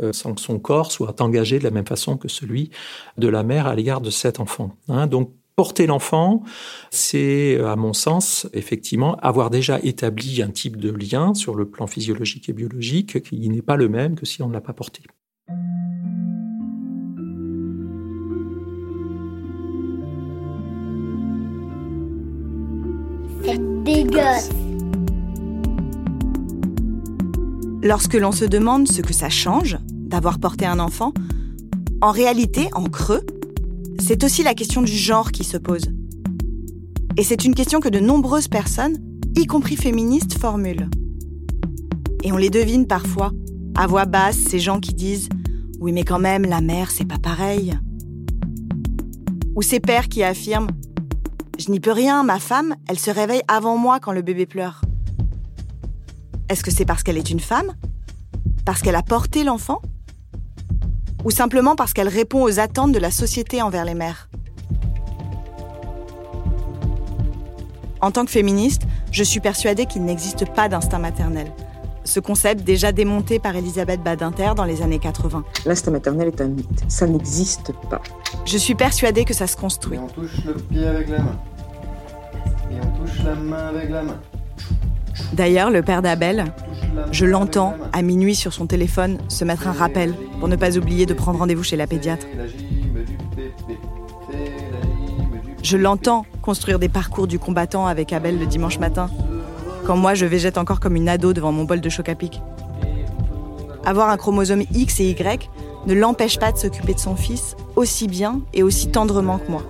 euh, 0.01 0.12
sans 0.12 0.34
que 0.34 0.42
son 0.42 0.60
corps 0.60 0.92
soit 0.92 1.22
engagé 1.22 1.58
de 1.58 1.63
la 1.63 1.72
même 1.72 1.88
façon 1.88 2.18
que 2.18 2.28
celui 2.28 2.70
de 3.18 3.30
la 3.30 3.44
mère 3.44 3.66
à 3.66 3.75
l'égard 3.75 4.01
de 4.01 4.10
cet 4.10 4.42
enfant. 4.42 4.75
Hein. 4.90 5.08
Donc 5.08 5.32
Porter 5.55 5.86
l'enfant, 5.86 6.43
c'est, 6.89 7.60
à 7.60 7.75
mon 7.75 7.93
sens, 7.93 8.48
effectivement, 8.53 9.15
avoir 9.17 9.50
déjà 9.50 9.79
établi 9.84 10.41
un 10.41 10.50
type 10.50 10.77
de 10.77 10.89
lien 10.89 11.34
sur 11.34 11.55
le 11.55 11.65
plan 11.65 11.88
physiologique 11.88 12.50
et 12.50 12.53
biologique 12.53 13.22
qui 13.22 13.50
n'est 13.50 13.62
pas 13.62 13.75
le 13.75 13.89
même 13.89 14.15
que 14.15 14.25
si 14.25 14.41
on 14.41 14.48
ne 14.48 14.53
l'a 14.53 14.62
pas 14.62 14.74
porté. 14.74 15.03
Lorsque 27.84 28.13
l'on 28.13 28.31
se 28.31 28.46
demande 28.46 28.88
ce 28.88 29.01
que 29.01 29.13
ça 29.13 29.29
change 29.29 29.77
d'avoir 29.89 30.39
porté 30.39 30.65
un 30.65 30.79
enfant, 30.79 31.13
en 32.01 32.12
réalité, 32.12 32.70
en 32.74 32.84
creux, 32.84 33.25
c'est 34.01 34.24
aussi 34.24 34.43
la 34.43 34.55
question 34.55 34.81
du 34.81 34.91
genre 34.91 35.31
qui 35.31 35.43
se 35.43 35.58
pose. 35.58 35.86
Et 37.17 37.24
c'est 37.24 37.46
une 37.46 37.53
question 37.53 37.79
que 37.79 37.89
de 37.89 38.00
nombreuses 38.00 38.48
personnes, 38.48 38.98
y 39.36 39.46
compris 39.46 39.75
féministes, 39.75 40.38
formulent. 40.38 40.89
Et 42.24 42.31
on 42.31 42.38
les 42.38 42.50
devine 42.50 42.88
parfois, 42.88 43.31
à 43.75 43.88
voix 43.88 44.05
basse, 44.05 44.38
ces 44.38 44.60
gens 44.60 44.79
qui 44.79 44.93
disent 44.93 45.29
Oui, 45.79 45.91
mais 45.91 46.03
quand 46.03 46.20
même, 46.20 46.46
la 46.46 46.62
mère, 46.62 46.91
c'est 46.91 47.05
pas 47.05 47.20
pareil. 47.20 47.77
Ou 49.55 49.62
ces 49.62 49.79
pères 49.79 50.08
qui 50.08 50.24
affirment 50.24 50.72
Je 51.60 51.70
n'y 51.70 51.79
peux 51.79 51.91
rien, 51.91 52.24
ma 52.24 52.39
femme, 52.39 52.75
elle 52.88 53.00
se 53.00 53.12
réveille 53.12 53.43
avant 53.48 53.77
moi 53.77 54.00
quand 54.00 54.13
le 54.13 54.22
bébé 54.22 54.46
pleure. 54.46 54.81
Est-ce 56.50 56.63
que 56.63 56.72
c'est 56.72 56.86
parce 56.86 57.03
qu'elle 57.03 57.17
est 57.17 57.29
une 57.29 57.39
femme? 57.39 57.72
Parce 58.65 58.81
qu'elle 58.81 58.96
a 58.96 59.03
porté 59.03 59.43
l'enfant? 59.43 59.81
Ou 61.24 61.32
simplement 61.32 61.75
parce 61.75 61.94
qu'elle 61.94 62.08
répond 62.08 62.44
aux 62.44 62.60
attentes 62.60 62.92
de 62.92 63.00
la 63.00 63.12
société 63.12 63.62
envers 63.62 63.86
les 63.86 63.94
mères. 63.94 64.30
En 68.01 68.12
tant 68.12 68.25
que 68.25 68.32
féministe, 68.32 68.84
je 69.12 69.24
suis 69.24 69.40
persuadée 69.40 69.86
qu'il 69.86 70.04
n'existe 70.04 70.51
pas 70.54 70.68
d'instinct 70.68 71.00
maternel. 71.00 71.51
Ce 72.04 72.20
concept 72.20 72.63
déjà 72.63 72.92
démonté 72.92 73.38
par 73.38 73.56
Elisabeth 73.56 74.01
Badinter 74.01 74.54
dans 74.56 74.63
les 74.63 74.82
années 74.82 74.98
80. 74.98 75.44
L'instinct 75.68 75.92
maternel 75.92 76.30
est 76.30 76.42
un 76.42 76.48
mythe. 76.48 76.84
Ça 76.88 77.06
n'existe 77.06 77.74
pas. 77.90 78.01
Je 78.46 78.58
suis 78.58 78.74
persuadée 78.74 79.24
que 79.24 79.36
ça 79.36 79.46
se 79.46 79.56
construit. 79.56 79.98
Et 79.98 80.00
on 80.00 80.08
touche 80.08 80.44
le 80.44 80.54
pied 80.56 80.88
avec 80.88 81.10
la 81.10 81.20
main. 81.20 81.40
Et 82.72 82.75
on 82.82 83.06
touche 83.06 83.24
la 83.24 83.36
main 83.36 83.68
avec 83.68 83.92
la 83.92 84.01
main. 84.01 84.20
D'ailleurs, 85.34 85.70
le 85.70 85.82
père 85.82 86.01
d'Abel, 86.01 86.46
je 87.12 87.25
l'entends 87.25 87.75
à 87.94 88.01
minuit 88.01 88.36
sur 88.36 88.54
son 88.54 88.66
téléphone 88.68 89.18
se 89.28 89.46
mettre 89.46 89.68
un 89.68 89.72
rappel 89.72 90.13
pour 90.40 90.48
ne 90.48 90.56
pas 90.56 90.78
oublier 90.78 91.06
de 91.06 91.13
prendre 91.13 91.40
rendez-vous 91.40 91.63
chez 91.63 91.78
la 91.78 91.88
pédiatre. 91.88 92.25
Je 95.63 95.78
l'entends 95.78 96.25
construire 96.42 96.80
des 96.80 96.90
parcours 96.90 97.28
du 97.28 97.40
combattant 97.40 97.86
avec 97.86 98.13
Abel 98.13 98.40
le 98.40 98.46
dimanche 98.46 98.80
matin, 98.80 99.10
quand 99.86 99.96
moi 99.96 100.16
je 100.16 100.25
végète 100.25 100.58
encore 100.58 100.80
comme 100.80 100.96
une 100.96 101.08
ado 101.08 101.34
devant 101.34 101.51
mon 101.51 101.66
bol 101.66 101.82
de 101.82 101.90
choc 101.90 102.10
à 102.10 102.16
pic. 102.16 102.42
Avoir 103.86 104.10
un 104.10 104.18
chromosome 104.18 104.63
X 104.74 105.00
et 105.00 105.10
Y 105.10 105.50
ne 105.88 105.94
l'empêche 105.94 106.40
pas 106.40 106.51
de 106.51 106.58
s'occuper 106.58 106.94
de 106.94 107.00
son 107.00 107.16
fils 107.16 107.56
aussi 107.75 108.08
bien 108.08 108.42
et 108.54 108.63
aussi 108.63 108.90
tendrement 108.90 109.38
que 109.38 109.51
moi. 109.51 109.63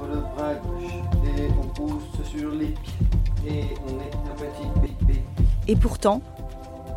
Et 5.71 5.77
pourtant, 5.77 6.21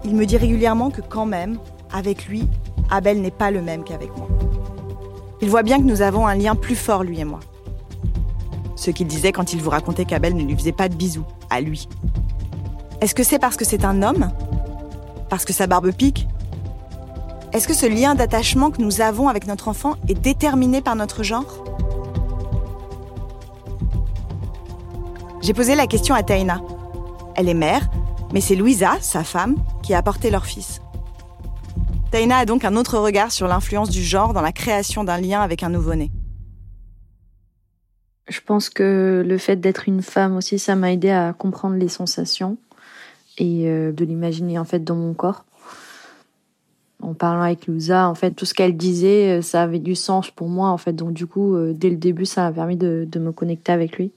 il 0.04 0.16
me 0.16 0.26
dit 0.26 0.36
régulièrement 0.36 0.90
que 0.90 1.00
quand 1.00 1.26
même, 1.26 1.58
avec 1.92 2.26
lui, 2.26 2.48
Abel 2.90 3.20
n'est 3.20 3.30
pas 3.30 3.52
le 3.52 3.62
même 3.62 3.84
qu'avec 3.84 4.10
moi. 4.16 4.26
Il 5.40 5.48
voit 5.48 5.62
bien 5.62 5.78
que 5.78 5.84
nous 5.84 6.02
avons 6.02 6.26
un 6.26 6.34
lien 6.34 6.56
plus 6.56 6.74
fort, 6.74 7.04
lui 7.04 7.20
et 7.20 7.24
moi. 7.24 7.38
Ce 8.74 8.90
qu'il 8.90 9.06
disait 9.06 9.30
quand 9.30 9.52
il 9.52 9.62
vous 9.62 9.70
racontait 9.70 10.04
qu'Abel 10.04 10.34
ne 10.34 10.42
lui 10.42 10.56
faisait 10.56 10.72
pas 10.72 10.88
de 10.88 10.96
bisous, 10.96 11.24
à 11.50 11.60
lui. 11.60 11.88
Est-ce 13.00 13.14
que 13.14 13.22
c'est 13.22 13.38
parce 13.38 13.56
que 13.56 13.64
c'est 13.64 13.84
un 13.84 14.02
homme? 14.02 14.28
Parce 15.30 15.44
que 15.44 15.52
sa 15.52 15.68
barbe 15.68 15.92
pique? 15.92 16.26
Est-ce 17.52 17.68
que 17.68 17.74
ce 17.74 17.86
lien 17.86 18.16
d'attachement 18.16 18.72
que 18.72 18.82
nous 18.82 19.00
avons 19.00 19.28
avec 19.28 19.46
notre 19.46 19.68
enfant 19.68 19.94
est 20.08 20.20
déterminé 20.20 20.80
par 20.80 20.96
notre 20.96 21.22
genre? 21.22 21.62
J'ai 25.42 25.54
posé 25.54 25.76
la 25.76 25.86
question 25.86 26.16
à 26.16 26.24
Taina. 26.24 26.60
Elle 27.36 27.48
est 27.48 27.54
mère, 27.54 27.88
mais 28.34 28.40
c'est 28.40 28.56
Louisa, 28.56 28.98
sa 29.00 29.22
femme, 29.22 29.54
qui 29.84 29.94
a 29.94 29.98
apporté 29.98 30.28
leur 30.28 30.44
fils. 30.44 30.82
Taina 32.10 32.38
a 32.38 32.46
donc 32.46 32.64
un 32.64 32.74
autre 32.76 32.98
regard 32.98 33.30
sur 33.30 33.46
l'influence 33.46 33.90
du 33.90 34.02
genre 34.02 34.34
dans 34.34 34.42
la 34.42 34.52
création 34.52 35.04
d'un 35.04 35.18
lien 35.18 35.40
avec 35.40 35.62
un 35.62 35.68
nouveau-né. 35.68 36.10
Je 38.28 38.40
pense 38.40 38.70
que 38.70 39.22
le 39.24 39.38
fait 39.38 39.56
d'être 39.56 39.88
une 39.88 40.02
femme 40.02 40.36
aussi, 40.36 40.58
ça 40.58 40.74
m'a 40.74 40.92
aidé 40.92 41.10
à 41.10 41.32
comprendre 41.32 41.76
les 41.76 41.88
sensations 41.88 42.56
et 43.38 43.68
euh, 43.68 43.92
de 43.92 44.04
l'imaginer 44.04 44.58
en 44.58 44.64
fait 44.64 44.82
dans 44.82 44.96
mon 44.96 45.14
corps. 45.14 45.44
En 47.02 47.14
parlant 47.14 47.42
avec 47.42 47.66
Louisa, 47.66 48.08
en 48.08 48.14
fait, 48.14 48.32
tout 48.32 48.46
ce 48.46 48.54
qu'elle 48.54 48.76
disait, 48.76 49.38
euh, 49.38 49.42
ça 49.42 49.62
avait 49.62 49.78
du 49.78 49.94
sens 49.94 50.30
pour 50.30 50.48
moi 50.48 50.70
en 50.70 50.78
fait. 50.78 50.94
Donc 50.94 51.12
du 51.12 51.26
coup, 51.26 51.54
euh, 51.54 51.72
dès 51.72 51.90
le 51.90 51.96
début, 51.96 52.26
ça 52.26 52.42
m'a 52.42 52.52
permis 52.52 52.76
de, 52.76 53.06
de 53.08 53.18
me 53.20 53.30
connecter 53.30 53.70
avec 53.70 53.96
lui. 53.98 54.10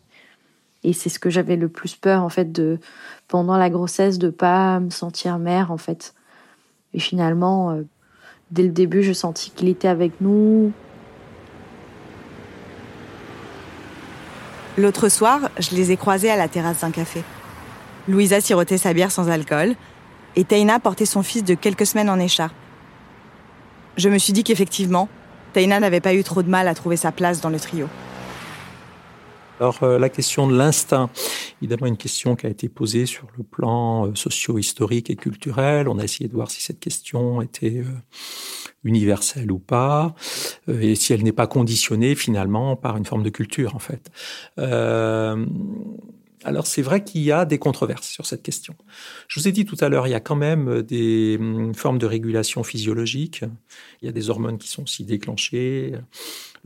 Et 0.84 0.94
c'est 0.94 1.10
ce 1.10 1.20
que 1.20 1.30
j'avais 1.30 1.58
le 1.58 1.68
plus 1.68 1.96
peur 1.96 2.24
en 2.24 2.30
fait 2.30 2.52
de 2.52 2.80
pendant 3.28 3.58
la 3.58 3.70
grossesse 3.70 4.18
de 4.20 4.30
pas 4.30 4.80
me 4.80 4.90
sentir 4.90 5.40
mère 5.40 5.72
en 5.72 5.78
fait. 5.78 6.14
Et 6.94 7.00
finalement, 7.00 7.72
euh, 7.72 7.84
dès 8.52 8.64
le 8.64 8.70
début, 8.70 9.04
je 9.04 9.14
sentis 9.14 9.52
qu'il 9.52 9.68
était 9.68 9.88
avec 9.88 10.22
nous. 10.22 10.72
L'autre 14.78 15.10
soir, 15.10 15.50
je 15.60 15.76
les 15.76 15.92
ai 15.92 15.98
croisés 15.98 16.30
à 16.30 16.36
la 16.36 16.48
terrasse 16.48 16.82
d'un 16.82 16.92
café. 16.92 17.24
Louisa 18.08 18.40
sirotait 18.40 18.78
sa 18.78 18.94
bière 18.94 19.12
sans 19.12 19.28
alcool 19.30 19.76
et 20.36 20.46
Taina 20.46 20.80
portait 20.80 21.06
son 21.06 21.24
fils 21.24 21.44
de 21.44 21.56
quelques 21.56 21.86
semaines 21.86 22.10
en 22.10 22.20
écharpe. 22.20 22.54
Je 23.98 24.08
me 24.08 24.20
suis 24.20 24.34
dit 24.34 24.44
qu'effectivement, 24.44 25.10
Taina 25.54 25.80
n'avait 25.80 26.00
pas 26.00 26.14
eu 26.14 26.24
trop 26.24 26.44
de 26.44 26.50
mal 26.50 26.68
à 26.68 26.76
trouver 26.76 26.96
sa 26.96 27.12
place 27.12 27.42
dans 27.42 27.50
le 27.50 27.60
trio. 27.60 27.90
Alors 29.60 29.82
euh, 29.82 29.98
la 29.98 30.10
question 30.10 30.48
de 30.48 30.56
l'instinct, 30.56 31.10
évidemment 31.62 31.88
une 31.88 31.98
question 31.98 32.36
qui 32.36 32.46
a 32.46 32.50
été 32.50 32.70
posée 32.70 33.08
sur 33.08 33.28
le 33.38 33.44
plan 33.44 34.06
euh, 34.06 34.12
socio-historique 34.14 35.10
et 35.10 35.16
culturel. 35.16 35.90
On 35.90 35.98
a 35.98 36.04
essayé 36.04 36.28
de 36.28 36.34
voir 36.34 36.52
si 36.52 36.62
cette 36.62 36.80
question 36.80 37.42
était 37.42 37.80
euh, 37.80 37.86
universelle 38.84 39.52
ou 39.52 39.58
pas, 39.58 40.14
et 40.68 40.94
si 40.96 41.12
elle 41.12 41.24
n'est 41.24 41.32
pas 41.32 41.48
conditionnée 41.48 42.14
finalement 42.14 42.76
par 42.76 42.98
une 42.98 43.06
forme 43.06 43.24
de 43.24 43.30
culture 43.30 43.76
en 43.76 43.80
fait. 43.80 44.12
Alors 46.48 46.66
c'est 46.66 46.82
vrai 46.82 47.04
qu'il 47.04 47.22
y 47.22 47.32
a 47.32 47.44
des 47.44 47.60
controverses 47.60 48.08
sur 48.08 48.26
cette 48.26 48.42
question. 48.42 48.74
Je 49.28 49.40
vous 49.40 49.50
ai 49.50 49.52
dit 49.52 49.66
tout 49.66 49.76
à 49.82 49.90
l'heure, 49.90 50.08
il 50.08 50.12
y 50.12 50.16
a 50.16 50.22
quand 50.22 50.38
même 50.38 50.82
des 50.82 51.38
hum, 51.38 51.74
formes 51.76 51.98
de 51.98 52.06
régulation 52.06 52.64
physiologique. 52.64 53.44
Il 54.02 54.06
y 54.06 54.10
a 54.10 54.14
des 54.14 54.30
hormones 54.30 54.58
qui 54.58 54.70
sont 54.70 54.84
aussi 54.84 55.04
déclenchées, 55.04 55.94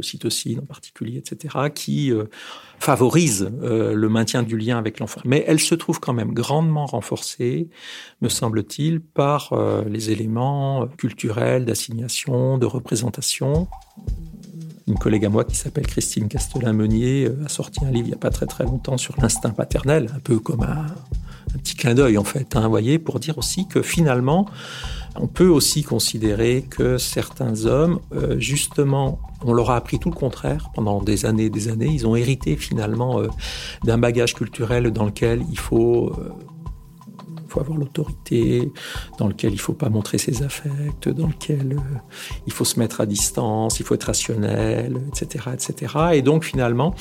cytocine 0.01 0.59
en 0.59 0.65
particulier, 0.65 1.17
etc., 1.17 1.69
qui 1.73 2.11
euh, 2.11 2.25
favorise 2.79 3.51
euh, 3.61 3.93
le 3.93 4.09
maintien 4.09 4.43
du 4.43 4.57
lien 4.57 4.77
avec 4.77 4.99
l'enfant. 4.99 5.21
Mais 5.25 5.43
elle 5.47 5.59
se 5.59 5.75
trouve 5.75 5.99
quand 5.99 6.13
même 6.13 6.33
grandement 6.33 6.85
renforcée, 6.85 7.69
me 8.21 8.29
semble-t-il, 8.29 8.99
par 8.99 9.53
euh, 9.53 9.83
les 9.87 10.11
éléments 10.11 10.87
culturels 10.97 11.65
d'assignation, 11.65 12.57
de 12.57 12.65
représentation. 12.65 13.67
Une 14.87 14.97
collègue 14.97 15.25
à 15.25 15.29
moi 15.29 15.43
qui 15.43 15.55
s'appelle 15.55 15.85
Christine 15.85 16.27
Castelin-Meunier 16.27 17.29
a 17.45 17.49
sorti 17.49 17.85
un 17.85 17.91
livre 17.91 18.07
il 18.07 18.11
n'y 18.11 18.15
a 18.15 18.17
pas 18.17 18.31
très 18.31 18.45
très 18.45 18.63
longtemps 18.63 18.97
sur 18.97 19.15
l'instinct 19.21 19.51
paternel, 19.51 20.09
un 20.15 20.19
peu 20.19 20.39
comme 20.39 20.63
un, 20.63 20.85
petit 21.57 21.75
clin 21.75 21.93
d'œil 21.93 22.17
en 22.17 22.23
fait, 22.23 22.55
hein, 22.55 22.67
voyez, 22.67 22.97
pour 22.97 23.19
dire 23.19 23.37
aussi 23.37 23.67
que 23.67 23.81
finalement, 23.81 24.47
on 25.15 25.27
peut 25.27 25.47
aussi 25.47 25.83
considérer 25.83 26.63
que 26.69 26.97
certains 26.97 27.65
hommes, 27.65 27.99
euh, 28.13 28.39
justement, 28.39 29.19
on 29.43 29.53
leur 29.53 29.71
a 29.71 29.75
appris 29.75 29.99
tout 29.99 30.09
le 30.09 30.15
contraire 30.15 30.69
pendant 30.73 31.01
des 31.01 31.25
années 31.25 31.45
et 31.45 31.49
des 31.49 31.67
années. 31.67 31.89
Ils 31.91 32.07
ont 32.07 32.15
hérité 32.15 32.55
finalement 32.55 33.19
euh, 33.19 33.27
d'un 33.83 33.97
bagage 33.97 34.33
culturel 34.33 34.91
dans 34.91 35.05
lequel 35.05 35.43
il 35.51 35.59
faut 35.59 36.09
euh, 36.17 36.31
faut 37.51 37.59
avoir 37.59 37.77
l'autorité, 37.77 38.71
dans 39.17 39.27
lequel 39.27 39.53
il 39.53 39.59
faut 39.59 39.73
pas 39.73 39.89
montrer 39.89 40.17
ses 40.17 40.41
affects, 40.43 41.09
dans 41.09 41.27
lequel 41.27 41.73
euh, 41.73 41.97
il 42.47 42.53
faut 42.53 42.65
se 42.65 42.79
mettre 42.79 43.01
à 43.01 43.05
distance, 43.05 43.79
il 43.79 43.85
faut 43.85 43.95
être 43.95 44.05
rationnel, 44.05 45.01
etc., 45.09 45.49
etc. 45.53 45.95
Et 46.13 46.21
donc 46.21 46.45
finalement, 46.45 46.95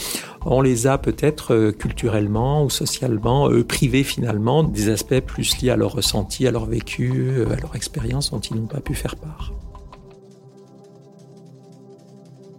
on 0.44 0.60
les 0.60 0.86
a 0.86 0.98
peut-être 0.98 1.54
euh, 1.54 1.72
culturellement 1.72 2.64
ou 2.64 2.70
socialement 2.70 3.48
euh, 3.48 3.64
privés 3.64 4.02
finalement 4.02 4.64
des 4.64 4.88
aspects 4.88 5.20
plus 5.20 5.60
liés 5.62 5.70
à 5.70 5.76
leur 5.76 5.92
ressenti, 5.92 6.46
à 6.46 6.50
leur 6.50 6.66
vécu, 6.66 7.44
à 7.50 7.56
leur 7.60 7.76
expérience 7.76 8.32
dont 8.32 8.40
ils 8.40 8.56
n'ont 8.56 8.66
pas 8.66 8.80
pu 8.80 8.94
faire 8.94 9.16
part. 9.16 9.52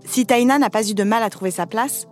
Si 0.06 0.26
Taina 0.26 0.60
n'a 0.60 0.70
pas 0.70 0.90
eu 0.90 0.94
de 0.94 1.04
mal 1.04 1.24
à 1.24 1.30
trouver 1.30 1.52
sa 1.52 1.66
place, 1.66 2.08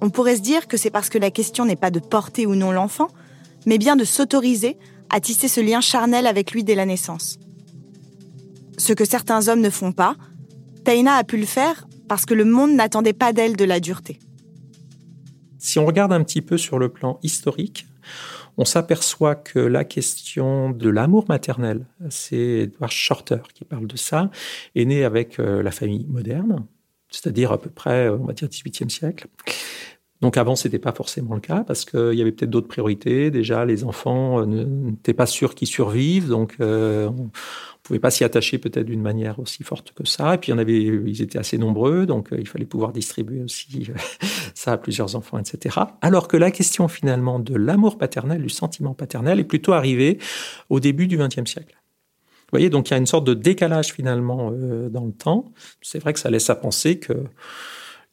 on 0.00 0.10
pourrait 0.10 0.36
se 0.36 0.42
dire 0.42 0.68
que 0.68 0.76
c'est 0.76 0.90
parce 0.90 1.08
que 1.08 1.18
la 1.18 1.30
question 1.30 1.64
n'est 1.64 1.76
pas 1.76 1.90
de 1.90 2.00
porter 2.00 2.46
ou 2.46 2.54
non 2.54 2.70
l'enfant, 2.70 3.08
mais 3.66 3.78
bien 3.78 3.96
de 3.96 4.04
s'autoriser 4.04 4.78
à 5.10 5.20
tisser 5.20 5.48
ce 5.48 5.60
lien 5.60 5.80
charnel 5.80 6.26
avec 6.26 6.52
lui 6.52 6.64
dès 6.64 6.74
la 6.74 6.86
naissance. 6.86 7.38
Ce 8.78 8.92
que 8.92 9.04
certains 9.04 9.48
hommes 9.48 9.60
ne 9.60 9.70
font 9.70 9.92
pas, 9.92 10.16
Taina 10.84 11.14
a 11.14 11.24
pu 11.24 11.36
le 11.36 11.46
faire 11.46 11.86
parce 12.08 12.26
que 12.26 12.34
le 12.34 12.44
monde 12.44 12.72
n'attendait 12.72 13.12
pas 13.12 13.32
d'elle 13.32 13.56
de 13.56 13.64
la 13.64 13.80
dureté. 13.80 14.18
Si 15.58 15.78
on 15.78 15.86
regarde 15.86 16.12
un 16.12 16.22
petit 16.22 16.42
peu 16.42 16.58
sur 16.58 16.78
le 16.78 16.88
plan 16.88 17.18
historique, 17.22 17.86
on 18.56 18.64
s'aperçoit 18.64 19.34
que 19.34 19.58
la 19.58 19.84
question 19.84 20.70
de 20.70 20.88
l'amour 20.88 21.26
maternel, 21.28 21.86
c'est 22.08 22.36
Edward 22.36 22.92
Shorter 22.92 23.42
qui 23.52 23.64
parle 23.64 23.86
de 23.86 23.96
ça, 23.96 24.30
est 24.74 24.84
né 24.84 25.04
avec 25.04 25.38
euh, 25.38 25.62
la 25.62 25.70
famille 25.70 26.06
moderne, 26.08 26.64
c'est-à-dire 27.10 27.52
à 27.52 27.60
peu 27.60 27.70
près, 27.70 28.08
on 28.08 28.24
va 28.24 28.32
dire, 28.32 28.48
18e 28.48 28.88
siècle. 28.88 29.26
Donc 30.22 30.38
avant, 30.38 30.56
c'était 30.56 30.78
pas 30.78 30.92
forcément 30.92 31.34
le 31.34 31.40
cas 31.40 31.62
parce 31.66 31.84
qu'il 31.84 32.14
y 32.14 32.22
avait 32.22 32.32
peut-être 32.32 32.50
d'autres 32.50 32.68
priorités. 32.68 33.30
Déjà, 33.30 33.64
les 33.64 33.84
enfants 33.84 34.40
euh, 34.40 34.46
n'étaient 34.46 35.14
pas 35.14 35.26
sûrs 35.26 35.54
qu'ils 35.54 35.68
survivent, 35.68 36.28
donc 36.28 36.54
euh, 36.60 37.08
on 37.08 37.30
pouvait 37.82 37.98
pas 37.98 38.10
s'y 38.10 38.24
attacher 38.24 38.58
peut-être 38.58 38.86
d'une 38.86 39.02
manière 39.02 39.38
aussi 39.38 39.62
forte 39.62 39.92
que 39.92 40.06
ça. 40.06 40.34
Et 40.34 40.38
puis 40.38 40.52
en 40.52 40.58
avait, 40.58 40.82
ils 40.82 41.20
étaient 41.20 41.38
assez 41.38 41.58
nombreux, 41.58 42.06
donc 42.06 42.32
euh, 42.32 42.38
il 42.40 42.48
fallait 42.48 42.64
pouvoir 42.64 42.92
distribuer 42.92 43.42
aussi 43.42 43.88
euh, 43.90 44.26
ça 44.54 44.72
à 44.72 44.76
plusieurs 44.78 45.16
enfants, 45.16 45.38
etc. 45.38 45.80
Alors 46.00 46.28
que 46.28 46.38
la 46.38 46.50
question 46.50 46.88
finalement 46.88 47.38
de 47.38 47.54
l'amour 47.54 47.98
paternel, 47.98 48.42
du 48.42 48.48
sentiment 48.48 48.94
paternel, 48.94 49.38
est 49.38 49.44
plutôt 49.44 49.74
arrivée 49.74 50.18
au 50.70 50.80
début 50.80 51.08
du 51.08 51.18
XXe 51.18 51.44
siècle. 51.44 51.76
Vous 52.46 52.52
voyez, 52.52 52.70
donc 52.70 52.88
il 52.88 52.92
y 52.92 52.94
a 52.94 52.98
une 52.98 53.06
sorte 53.06 53.26
de 53.26 53.34
décalage 53.34 53.92
finalement 53.92 54.52
dans 54.52 55.04
le 55.04 55.12
temps. 55.12 55.52
C'est 55.82 55.98
vrai 55.98 56.12
que 56.12 56.20
ça 56.20 56.30
laisse 56.30 56.48
à 56.48 56.54
penser 56.54 57.00
que 57.00 57.24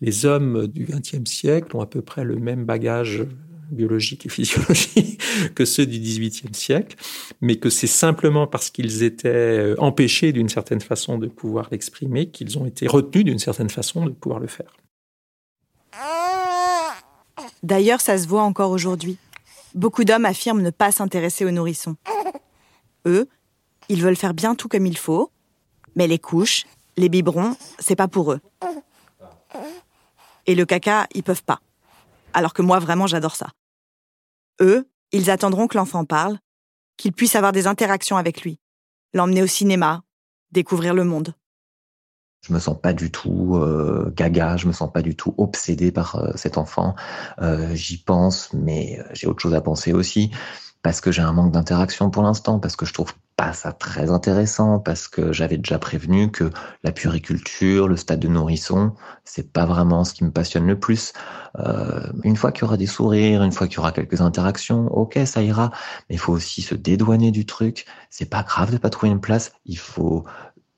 les 0.04 0.26
hommes 0.26 0.68
du 0.68 0.84
XXe 0.84 1.24
siècle 1.24 1.78
ont 1.78 1.82
à 1.82 1.86
peu 1.86 2.02
près 2.02 2.26
le 2.26 2.36
même 2.36 2.66
bagage 2.66 3.26
biologique 3.72 4.26
et 4.26 4.30
physiologique 4.30 5.22
que 5.56 5.64
ceux 5.64 5.86
du 5.86 5.98
XVIIIe 5.98 6.54
siècle, 6.54 6.98
mais 7.40 7.56
que 7.56 7.70
c'est 7.70 7.88
simplement 7.88 8.46
parce 8.46 8.70
qu'ils 8.70 9.04
étaient 9.04 9.30
euh, 9.30 9.76
empêchés 9.80 10.34
d'une 10.34 10.50
certaine 10.50 10.82
façon 10.82 11.18
de 11.18 11.28
pouvoir 11.28 11.70
l'exprimer 11.72 12.30
qu'ils 12.30 12.60
ont 12.60 12.66
été 12.66 12.86
retenus 12.86 13.24
d'une 13.24 13.40
certaine 13.40 13.70
façon 13.70 14.06
de 14.06 14.12
pouvoir 14.12 14.42
le 14.42 14.48
faire. 14.48 14.76
D'ailleurs, 17.64 18.02
ça 18.02 18.18
se 18.18 18.28
voit 18.28 18.44
encore 18.44 18.72
aujourd'hui. 18.72 19.18
Beaucoup 19.74 20.04
d'hommes 20.04 20.26
affirment 20.26 20.62
ne 20.62 20.70
pas 20.70 20.92
s'intéresser 20.92 21.46
aux 21.46 21.52
nourrissons. 21.52 21.96
Eux, 23.08 23.30
ils 23.88 24.02
veulent 24.02 24.18
faire 24.18 24.34
bien 24.34 24.54
tout 24.54 24.68
comme 24.68 24.86
il 24.86 24.98
faut, 24.98 25.32
mais 25.96 26.08
les 26.08 26.20
couches, 26.20 26.66
les 26.98 27.08
biberons, 27.08 27.56
c'est 27.80 27.96
pas 27.96 28.10
pour 28.10 28.34
eux. 28.34 28.42
Et 30.46 30.56
le 30.56 30.66
caca, 30.66 31.08
ils 31.14 31.24
peuvent 31.24 31.44
pas. 31.44 31.60
Alors 32.34 32.54
que 32.54 32.62
moi, 32.62 32.80
vraiment, 32.80 33.08
j'adore 33.08 33.36
ça. 33.36 33.48
Eux, 34.62 34.90
ils 35.12 35.30
attendront 35.30 35.68
que 35.68 35.78
l'enfant 35.78 36.06
parle, 36.06 36.38
qu'il 36.98 37.14
puisse 37.14 37.36
avoir 37.36 37.52
des 37.52 37.68
interactions 37.68 38.18
avec 38.18 38.42
lui, 38.42 38.60
l'emmener 39.14 39.44
au 39.44 39.48
cinéma, 39.48 40.04
découvrir 40.52 40.94
le 40.94 41.04
monde. 41.04 41.34
Je 42.42 42.52
me 42.52 42.60
sens 42.60 42.78
pas 42.80 42.92
du 42.94 43.10
tout 43.10 43.56
euh, 43.56 44.12
gaga, 44.16 44.58
je 44.58 44.68
me 44.68 44.74
sens 44.74 44.92
pas 44.92 45.02
du 45.02 45.16
tout 45.16 45.34
obsédé 45.38 45.92
par 45.92 46.16
euh, 46.16 46.32
cet 46.36 46.58
enfant. 46.58 46.94
Euh, 47.42 47.74
J'y 47.74 47.98
pense, 47.98 48.52
mais 48.54 49.00
j'ai 49.14 49.28
autre 49.28 49.42
chose 49.42 49.54
à 49.54 49.62
penser 49.62 49.94
aussi 49.94 50.30
parce 50.82 51.00
que 51.00 51.12
j'ai 51.12 51.22
un 51.22 51.32
manque 51.32 51.52
d'interaction 51.52 52.10
pour 52.10 52.24
l'instant, 52.24 52.60
parce 52.60 52.76
que 52.76 52.86
je 52.86 52.94
trouve 52.94 53.14
pas 53.44 53.52
ça 53.52 53.74
très 53.74 54.10
intéressant, 54.10 54.80
parce 54.80 55.10
que 55.10 55.34
j'avais 55.34 55.58
déjà 55.58 55.78
prévenu 55.78 56.32
que 56.32 56.50
la 56.84 56.94
puriculture, 56.94 57.90
le 57.90 57.98
stade 57.98 58.22
de 58.22 58.30
nourrisson, 58.30 58.94
c'est 59.26 59.52
pas 59.52 59.66
vraiment 59.66 60.06
ce 60.06 60.14
qui 60.14 60.24
me 60.24 60.32
passionne 60.32 60.66
le 60.66 60.80
plus. 60.80 61.12
Euh, 61.60 62.10
une 62.24 62.38
fois 62.38 62.54
qu'il 62.54 62.62
y 62.62 62.66
aura 62.66 62.78
des 62.78 62.88
sourires, 62.88 63.44
une 63.44 63.52
fois 63.52 63.68
qu'il 63.68 63.78
y 63.78 63.80
aura 63.80 63.92
quelques 63.92 64.22
interactions, 64.22 64.88
ok, 64.88 65.20
ça 65.26 65.42
ira. 65.42 65.72
Mais 66.10 66.16
il 66.16 66.20
faut 66.20 66.32
aussi 66.32 66.62
se 66.62 66.74
dédouaner 66.74 67.32
du 67.32 67.46
truc. 67.46 67.86
C'est 68.10 68.30
pas 68.30 68.44
grave 68.44 68.72
de 68.72 68.78
pas 68.78 68.90
trouver 68.90 69.12
une 69.12 69.20
place. 69.20 69.52
Il 69.66 69.78
faut 69.78 70.24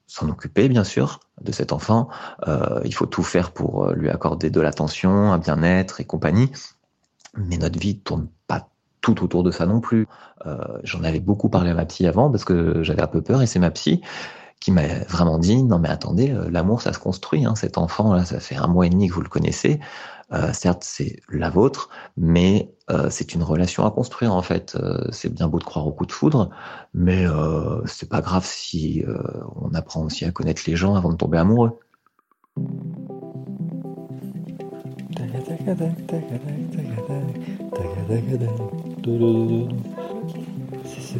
s'en 0.08 0.28
occuper, 0.30 0.68
bien 0.68 0.84
sûr, 0.84 1.20
de 1.42 1.52
cet 1.52 1.72
enfant. 1.72 2.10
Euh, 2.48 2.82
il 2.84 2.96
faut 2.96 3.06
tout 3.06 3.24
faire 3.24 3.52
pour 3.52 3.92
lui 3.92 4.10
accorder 4.10 4.50
de 4.50 4.62
l'attention, 4.62 5.32
un 5.32 5.38
bien-être 5.38 6.02
et 6.02 6.06
compagnie. 6.06 6.52
Mais 7.38 7.58
notre 7.58 7.78
vie 7.78 8.00
tourne 8.00 8.28
tout 9.06 9.24
autour 9.24 9.44
de 9.44 9.52
ça 9.52 9.68
non 9.68 9.80
plus. 9.80 10.08
Euh, 10.48 10.58
J'en 10.84 11.04
avais 11.04 11.20
beaucoup 11.20 11.48
parlé 11.48 11.70
à 11.70 11.74
ma 11.76 11.86
psy 11.86 12.08
avant 12.08 12.32
parce 12.32 12.44
que 12.44 12.82
j'avais 12.82 13.04
un 13.04 13.08
peu 13.08 13.22
peur 13.22 13.42
et 13.42 13.48
c'est 13.48 13.60
ma 13.60 13.70
psy 13.70 14.02
qui 14.60 14.72
m'a 14.72 14.88
vraiment 15.08 15.38
dit 15.38 15.64
non 15.64 15.78
mais 15.78 15.90
attendez 15.90 16.32
euh, 16.32 16.50
l'amour 16.50 16.82
ça 16.82 16.92
se 16.92 16.98
construit 16.98 17.46
hein, 17.46 17.54
cet 17.56 17.78
enfant 17.78 18.14
là 18.14 18.26
ça 18.26 18.40
fait 18.40 18.56
un 18.56 18.66
mois 18.66 18.88
et 18.88 18.90
demi 18.90 19.08
que 19.08 19.14
vous 19.14 19.22
le 19.22 19.30
connaissez. 19.30 19.80
Euh, 20.34 20.52
certes 20.54 20.84
c'est 20.84 21.18
la 21.30 21.52
vôtre 21.52 21.90
mais 22.18 22.72
c'est 23.10 23.34
une 23.34 23.42
relation 23.42 23.86
à 23.86 23.92
construire 23.92 24.34
en 24.34 24.44
fait. 24.44 24.78
C'est 25.12 25.34
bien 25.34 25.48
beau 25.48 25.58
de 25.58 25.64
croire 25.64 25.88
au 25.88 25.92
coup 25.92 26.06
de 26.06 26.12
foudre 26.12 26.50
mais 26.94 27.26
c'est 27.86 28.08
pas 28.08 28.22
grave 28.22 28.46
si 28.46 29.04
on 29.56 29.74
apprend 29.74 30.04
aussi 30.04 30.24
à 30.24 30.32
connaître 30.32 30.62
les 30.68 30.76
gens 30.76 30.94
avant 30.94 31.12
de 31.12 31.18
tomber 31.18 31.40
amoureux 31.40 31.80
c'est 40.84 41.02
ce 41.02 41.18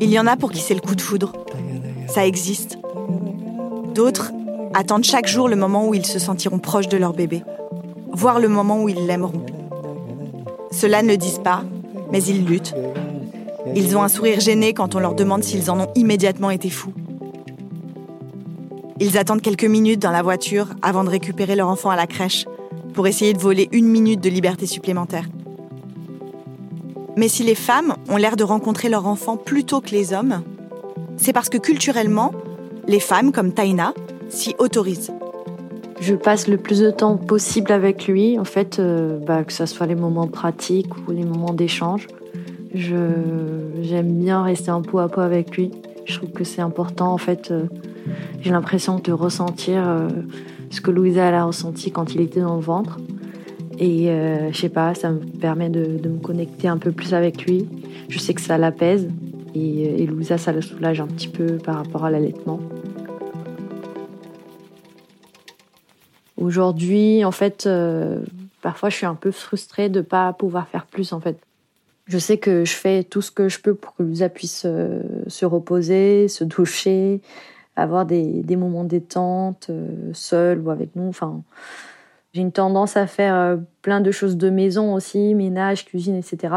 Il 0.00 0.10
y 0.10 0.18
en 0.18 0.26
a 0.26 0.36
pour 0.36 0.50
qui 0.50 0.60
c'est 0.60 0.74
le 0.74 0.80
coup 0.80 0.94
de 0.94 1.00
foudre. 1.00 1.32
Ça 2.06 2.26
existe. 2.26 2.78
D'autres 3.94 4.32
attendent 4.74 5.04
chaque 5.04 5.26
jour 5.26 5.48
le 5.48 5.56
moment 5.56 5.86
où 5.88 5.94
ils 5.94 6.06
se 6.06 6.18
sentiront 6.18 6.58
proches 6.58 6.88
de 6.88 6.96
leur 6.96 7.12
bébé, 7.12 7.42
voire 8.12 8.40
le 8.40 8.48
moment 8.48 8.82
où 8.82 8.88
ils 8.88 9.06
l'aimeront. 9.06 9.44
Ceux-là 10.72 11.02
ne 11.02 11.14
disent 11.14 11.40
pas, 11.42 11.62
mais 12.10 12.22
ils 12.24 12.44
luttent. 12.44 12.74
Ils 13.76 13.96
ont 13.96 14.02
un 14.02 14.08
sourire 14.08 14.40
gêné 14.40 14.72
quand 14.72 14.94
on 14.94 15.00
leur 15.00 15.14
demande 15.14 15.42
s'ils 15.42 15.70
en 15.70 15.80
ont 15.80 15.88
immédiatement 15.96 16.50
été 16.50 16.70
fous. 16.70 16.92
Ils 19.00 19.18
attendent 19.18 19.42
quelques 19.42 19.64
minutes 19.64 20.00
dans 20.00 20.12
la 20.12 20.22
voiture 20.22 20.68
avant 20.80 21.02
de 21.02 21.10
récupérer 21.10 21.56
leur 21.56 21.68
enfant 21.68 21.90
à 21.90 21.96
la 21.96 22.06
crèche 22.06 22.46
pour 22.94 23.08
essayer 23.08 23.32
de 23.32 23.38
voler 23.38 23.68
une 23.72 23.88
minute 23.88 24.20
de 24.20 24.30
liberté 24.30 24.66
supplémentaire. 24.66 25.28
Mais 27.16 27.28
si 27.28 27.42
les 27.42 27.56
femmes 27.56 27.96
ont 28.08 28.16
l'air 28.16 28.36
de 28.36 28.44
rencontrer 28.44 28.88
leur 28.88 29.06
enfant 29.06 29.36
plus 29.36 29.64
tôt 29.64 29.80
que 29.80 29.90
les 29.90 30.12
hommes, 30.12 30.42
c'est 31.16 31.32
parce 31.32 31.48
que 31.48 31.58
culturellement, 31.58 32.32
les 32.86 33.00
femmes 33.00 33.32
comme 33.32 33.52
Taina 33.52 33.92
s'y 34.28 34.54
autorisent. 34.58 35.12
Je 36.00 36.14
passe 36.14 36.48
le 36.48 36.58
plus 36.58 36.80
de 36.80 36.90
temps 36.90 37.16
possible 37.16 37.72
avec 37.72 38.06
lui, 38.06 38.38
en 38.38 38.44
fait, 38.44 38.78
euh, 38.78 39.18
bah, 39.18 39.42
que 39.42 39.52
ce 39.52 39.66
soit 39.66 39.86
les 39.86 39.94
moments 39.94 40.26
pratiques 40.26 40.92
ou 41.08 41.12
les 41.12 41.24
moments 41.24 41.54
d'échange. 41.54 42.08
J'aime 43.84 44.18
bien 44.18 44.42
rester 44.42 44.70
un 44.70 44.80
pot 44.80 44.98
à 44.98 45.08
pot 45.08 45.20
avec 45.20 45.56
lui. 45.56 45.70
Je 46.06 46.16
trouve 46.16 46.30
que 46.30 46.42
c'est 46.42 46.62
important, 46.62 47.12
en 47.12 47.18
fait. 47.18 47.50
Euh, 47.50 47.66
j'ai 48.40 48.50
l'impression 48.50 48.98
de 48.98 49.12
ressentir 49.12 49.86
euh, 49.86 50.08
ce 50.70 50.80
que 50.80 50.90
Louisa 50.90 51.28
a 51.28 51.44
ressenti 51.44 51.90
quand 51.90 52.14
il 52.14 52.20
était 52.20 52.40
dans 52.40 52.56
le 52.56 52.62
ventre. 52.62 52.98
Et 53.78 54.10
euh, 54.10 54.50
je 54.52 54.56
sais 54.56 54.68
pas, 54.68 54.94
ça 54.94 55.10
me 55.10 55.18
permet 55.18 55.68
de, 55.68 56.08
me 56.08 56.18
connecter 56.18 56.68
un 56.68 56.78
peu 56.78 56.92
plus 56.92 57.12
avec 57.14 57.44
lui. 57.44 57.68
Je 58.08 58.18
sais 58.18 58.34
que 58.34 58.40
ça 58.40 58.58
l'apaise. 58.58 59.08
Et, 59.54 60.02
et 60.02 60.06
Louisa, 60.06 60.38
ça 60.38 60.52
le 60.52 60.62
soulage 60.62 61.00
un 61.00 61.06
petit 61.06 61.28
peu 61.28 61.58
par 61.58 61.76
rapport 61.76 62.04
à 62.04 62.10
l'allaitement. 62.10 62.60
Aujourd'hui, 66.36 67.24
en 67.24 67.30
fait, 67.30 67.66
euh, 67.66 68.20
parfois 68.60 68.90
je 68.90 68.96
suis 68.96 69.06
un 69.06 69.14
peu 69.14 69.30
frustrée 69.30 69.88
de 69.88 69.98
ne 69.98 70.04
pas 70.04 70.32
pouvoir 70.32 70.68
faire 70.68 70.86
plus, 70.86 71.12
en 71.12 71.20
fait. 71.20 71.38
Je 72.06 72.18
sais 72.18 72.38
que 72.38 72.64
je 72.64 72.74
fais 72.74 73.02
tout 73.02 73.22
ce 73.22 73.30
que 73.30 73.48
je 73.48 73.60
peux 73.60 73.74
pour 73.74 73.94
que 73.94 74.02
Louisa 74.02 74.28
puisse 74.28 74.64
euh, 74.66 75.02
se 75.26 75.46
reposer, 75.46 76.28
se 76.28 76.44
doucher, 76.44 77.20
avoir 77.76 78.06
des, 78.06 78.42
des 78.42 78.56
moments 78.56 78.84
détente, 78.84 79.68
euh, 79.70 80.10
seule 80.12 80.60
ou 80.60 80.70
avec 80.70 80.94
nous. 80.96 81.08
Enfin, 81.08 81.42
j'ai 82.32 82.40
une 82.40 82.52
tendance 82.52 82.96
à 82.96 83.06
faire 83.06 83.34
euh, 83.34 83.56
plein 83.82 84.00
de 84.00 84.10
choses 84.10 84.36
de 84.36 84.50
maison 84.50 84.94
aussi, 84.94 85.34
ménage, 85.34 85.84
cuisine, 85.84 86.16
etc. 86.16 86.54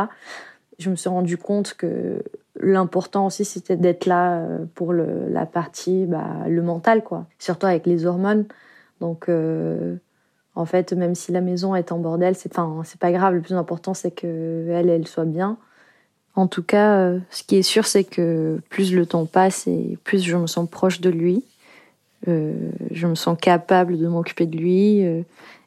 Je 0.79 0.89
me 0.89 0.95
suis 0.95 1.09
rendu 1.09 1.37
compte 1.37 1.75
que 1.75 2.23
l'important 2.59 3.27
aussi, 3.27 3.45
c'était 3.45 3.77
d'être 3.77 4.05
là 4.05 4.39
euh, 4.39 4.65
pour 4.75 4.93
le, 4.93 5.27
la 5.29 5.45
partie, 5.45 6.05
bah, 6.05 6.47
le 6.47 6.61
mental, 6.61 7.03
quoi. 7.03 7.25
Surtout 7.39 7.67
avec 7.67 7.85
les 7.85 8.05
hormones. 8.05 8.45
Donc, 9.01 9.29
en 10.57 10.65
fait, 10.65 10.91
même 10.93 11.13
si 11.13 11.31
la 11.31 11.39
maison 11.39 11.75
est 11.75 11.91
en 11.91 11.99
bordel, 11.99 12.35
c'est, 12.35 12.51
pas 12.51 13.11
grave. 13.11 13.35
Le 13.35 13.41
plus 13.41 13.53
important, 13.53 13.93
c'est 13.93 14.09
que 14.09 14.67
elle, 14.71 15.07
soit 15.07 15.25
bien. 15.25 15.57
En 16.33 16.47
tout 16.47 16.63
cas, 16.63 16.97
euh, 16.97 17.19
ce 17.29 17.43
qui 17.43 17.57
est 17.57 17.61
sûr, 17.61 17.85
c'est 17.85 18.03
que 18.03 18.59
plus 18.69 18.91
le 18.93 19.05
temps 19.05 19.27
passe 19.27 19.67
et 19.67 19.99
plus 20.03 20.23
je 20.23 20.35
me 20.35 20.47
sens 20.47 20.67
proche 20.67 20.99
de 20.99 21.11
lui. 21.11 21.43
Euh, 22.27 22.71
je 22.89 23.05
me 23.05 23.13
sens 23.13 23.37
capable 23.39 23.99
de 23.99 24.07
m'occuper 24.07 24.47
de 24.47 24.57
lui. 24.57 25.05
Euh, 25.05 25.21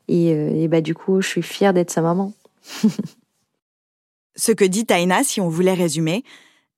et, 0.08 0.30
et, 0.30 0.66
bah, 0.66 0.80
du 0.80 0.94
coup, 0.96 1.20
je 1.20 1.28
suis 1.28 1.42
fière 1.42 1.72
d'être 1.72 1.92
sa 1.92 2.02
maman. 2.02 2.32
Ce 4.36 4.50
que 4.50 4.64
dit 4.64 4.86
Taina, 4.86 5.22
si 5.22 5.40
on 5.40 5.48
voulait 5.48 5.74
résumer, 5.74 6.24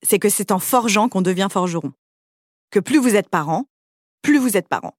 c'est 0.02 0.18
que 0.18 0.28
c'est 0.28 0.52
en 0.52 0.58
forgeant 0.58 1.08
qu'on 1.08 1.22
devient 1.22 1.48
forgeron. 1.50 1.92
Que 2.70 2.78
plus 2.78 2.98
vous 2.98 3.16
êtes 3.16 3.30
parent, 3.30 3.64
plus 4.20 4.36
vous 4.36 4.58
êtes 4.58 4.68
parent. 4.68 4.94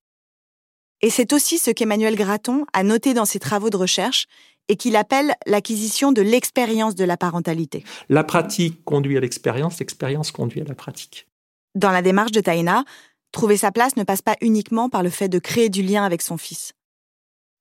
Et 1.03 1.09
c'est 1.09 1.33
aussi 1.33 1.59
ce 1.59 1.69
qu'Emmanuel 1.69 2.15
Graton 2.15 2.65
a 2.71 2.81
noté 2.81 3.13
dans 3.13 3.25
ses 3.25 3.37
travaux 3.37 3.69
de 3.69 3.75
recherche 3.75 4.25
et 4.69 4.77
qu'il 4.77 4.95
appelle 4.95 5.35
l'acquisition 5.45 6.13
de 6.13 6.21
l'expérience 6.21 6.95
de 6.95 7.03
la 7.03 7.17
parentalité. 7.17 7.83
La 8.07 8.23
pratique 8.23 8.85
conduit 8.85 9.17
à 9.17 9.19
l'expérience, 9.19 9.79
l'expérience 9.79 10.31
conduit 10.31 10.61
à 10.61 10.63
la 10.63 10.75
pratique. 10.75 11.27
Dans 11.75 11.91
la 11.91 12.01
démarche 12.01 12.31
de 12.31 12.39
Taina, 12.39 12.85
trouver 13.33 13.57
sa 13.57 13.73
place 13.73 13.97
ne 13.97 14.03
passe 14.03 14.21
pas 14.21 14.37
uniquement 14.39 14.87
par 14.87 15.03
le 15.03 15.09
fait 15.09 15.27
de 15.27 15.39
créer 15.39 15.67
du 15.67 15.83
lien 15.83 16.05
avec 16.05 16.21
son 16.21 16.37
fils. 16.37 16.71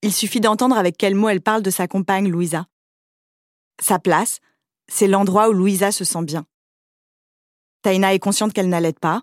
Il 0.02 0.12
suffit 0.12 0.40
d'entendre 0.40 0.76
avec 0.76 0.96
quels 0.96 1.16
mots 1.16 1.28
elle 1.28 1.40
parle 1.40 1.62
de 1.62 1.70
sa 1.70 1.88
compagne 1.88 2.28
Louisa. 2.28 2.68
Sa 3.80 3.98
place, 3.98 4.38
c'est 4.86 5.08
l'endroit 5.08 5.48
où 5.48 5.52
Louisa 5.52 5.90
se 5.90 6.04
sent 6.04 6.22
bien. 6.22 6.46
Taina 7.82 8.14
est 8.14 8.20
consciente 8.20 8.52
qu'elle 8.52 8.68
n'allait 8.68 8.92
pas, 8.92 9.22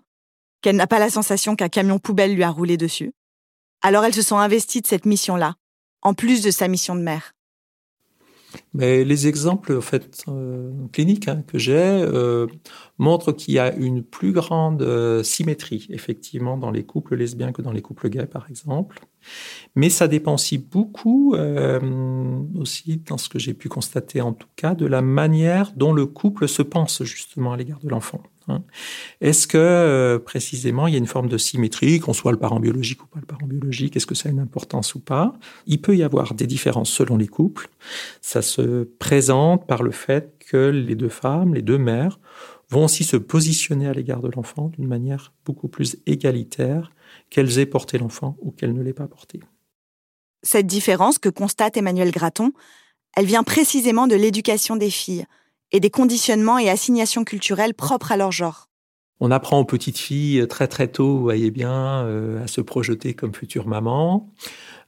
qu'elle 0.60 0.76
n'a 0.76 0.86
pas 0.86 0.98
la 0.98 1.08
sensation 1.08 1.56
qu'un 1.56 1.70
camion 1.70 1.98
poubelle 1.98 2.34
lui 2.34 2.42
a 2.42 2.50
roulé 2.50 2.76
dessus. 2.76 3.14
Alors 3.82 4.04
elle 4.04 4.14
se 4.14 4.22
sent 4.22 4.34
investie 4.34 4.80
de 4.80 4.86
cette 4.86 5.06
mission-là, 5.06 5.54
en 6.02 6.14
plus 6.14 6.42
de 6.42 6.50
sa 6.50 6.68
mission 6.68 6.94
de 6.94 7.00
mère. 7.00 7.34
Mais 8.74 9.04
les 9.04 9.26
exemples 9.26 9.76
en 9.76 9.80
fait 9.80 10.24
euh, 10.28 10.72
cliniques 10.92 11.28
hein, 11.28 11.42
que 11.46 11.58
j'ai 11.58 11.74
euh, 11.76 12.46
montrent 12.98 13.32
qu'il 13.32 13.54
y 13.54 13.58
a 13.58 13.74
une 13.74 14.02
plus 14.02 14.32
grande 14.32 14.82
euh, 14.82 15.22
symétrie 15.22 15.86
effectivement 15.90 16.56
dans 16.56 16.70
les 16.70 16.84
couples 16.84 17.16
lesbiens 17.16 17.52
que 17.52 17.62
dans 17.62 17.72
les 17.72 17.82
couples 17.82 18.08
gays 18.08 18.26
par 18.26 18.48
exemple. 18.48 19.00
Mais 19.74 19.90
ça 19.90 20.08
dépend 20.08 20.34
aussi 20.34 20.58
beaucoup 20.58 21.34
aussi 22.58 23.02
dans 23.06 23.18
ce 23.18 23.28
que 23.28 23.38
j'ai 23.38 23.54
pu 23.54 23.68
constater 23.68 24.20
en 24.20 24.32
tout 24.32 24.48
cas 24.56 24.74
de 24.74 24.86
la 24.86 25.02
manière 25.02 25.72
dont 25.76 25.92
le 25.92 26.06
couple 26.06 26.48
se 26.48 26.62
pense 26.62 27.02
justement 27.04 27.52
à 27.52 27.56
l'égard 27.56 27.80
de 27.80 27.88
l'enfant. 27.88 28.22
Hein. 28.50 28.62
Est-ce 29.20 29.46
que 29.46 29.58
euh, 29.58 30.18
précisément 30.18 30.86
il 30.86 30.92
y 30.92 30.96
a 30.96 30.98
une 30.98 31.06
forme 31.06 31.28
de 31.28 31.38
symétrie, 31.38 32.00
qu'on 32.00 32.12
soit 32.12 32.32
le 32.32 32.38
parent 32.38 32.60
biologique 32.60 33.02
ou 33.02 33.06
pas 33.06 33.20
le 33.20 33.26
parent 33.26 33.46
biologique 33.46 33.96
Est-ce 33.96 34.06
que 34.06 34.14
ça 34.14 34.28
a 34.28 34.32
une 34.32 34.40
importance 34.40 34.94
ou 34.94 35.00
pas? 35.00 35.32
Il 35.66 35.80
peut 35.80 35.96
y 35.96 36.02
avoir 36.02 36.34
des 36.34 36.46
différences 36.46 36.90
selon 36.90 37.16
les 37.16 37.28
couples. 37.28 37.68
Ça 38.20 38.42
se 38.42 38.84
présente 38.98 39.66
par 39.66 39.82
le 39.82 39.90
fait 39.90 40.34
que 40.50 40.68
les 40.68 40.94
deux 40.94 41.08
femmes, 41.08 41.54
les 41.54 41.62
deux 41.62 41.78
mères, 41.78 42.18
vont 42.70 42.84
aussi 42.84 43.04
se 43.04 43.16
positionner 43.16 43.88
à 43.88 43.92
l'égard 43.92 44.20
de 44.20 44.30
l'enfant 44.34 44.68
d'une 44.68 44.86
manière 44.86 45.32
beaucoup 45.44 45.68
plus 45.68 45.96
égalitaire 46.06 46.92
qu'elles 47.28 47.58
aient 47.58 47.66
porté 47.66 47.98
l'enfant 47.98 48.36
ou 48.40 48.52
qu'elles 48.52 48.72
ne 48.72 48.82
l'aient 48.82 48.92
pas 48.92 49.08
porté. 49.08 49.40
Cette 50.42 50.66
différence 50.66 51.18
que 51.18 51.28
constate 51.28 51.76
Emmanuel 51.76 52.10
Graton, 52.12 52.52
elle 53.16 53.26
vient 53.26 53.42
précisément 53.42 54.06
de 54.06 54.14
l'éducation 54.14 54.76
des 54.76 54.90
filles 54.90 55.26
et 55.72 55.80
des 55.80 55.90
conditionnements 55.90 56.58
et 56.58 56.68
assignations 56.68 57.24
culturelles 57.24 57.74
propres 57.74 58.12
à 58.12 58.16
leur 58.16 58.32
genre. 58.32 58.70
On 59.20 59.30
apprend 59.30 59.58
aux 59.58 59.64
petites 59.64 59.98
filles 59.98 60.46
très 60.48 60.66
très 60.66 60.88
tôt, 60.88 61.16
vous 61.16 61.22
voyez 61.22 61.50
bien, 61.50 62.04
euh, 62.04 62.42
à 62.42 62.46
se 62.46 62.62
projeter 62.62 63.12
comme 63.12 63.34
futures 63.34 63.68
mamans. 63.68 64.32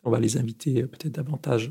On 0.05 0.11
va 0.11 0.19
les 0.19 0.39
inviter 0.39 0.83
peut-être 0.85 1.13
davantage 1.13 1.71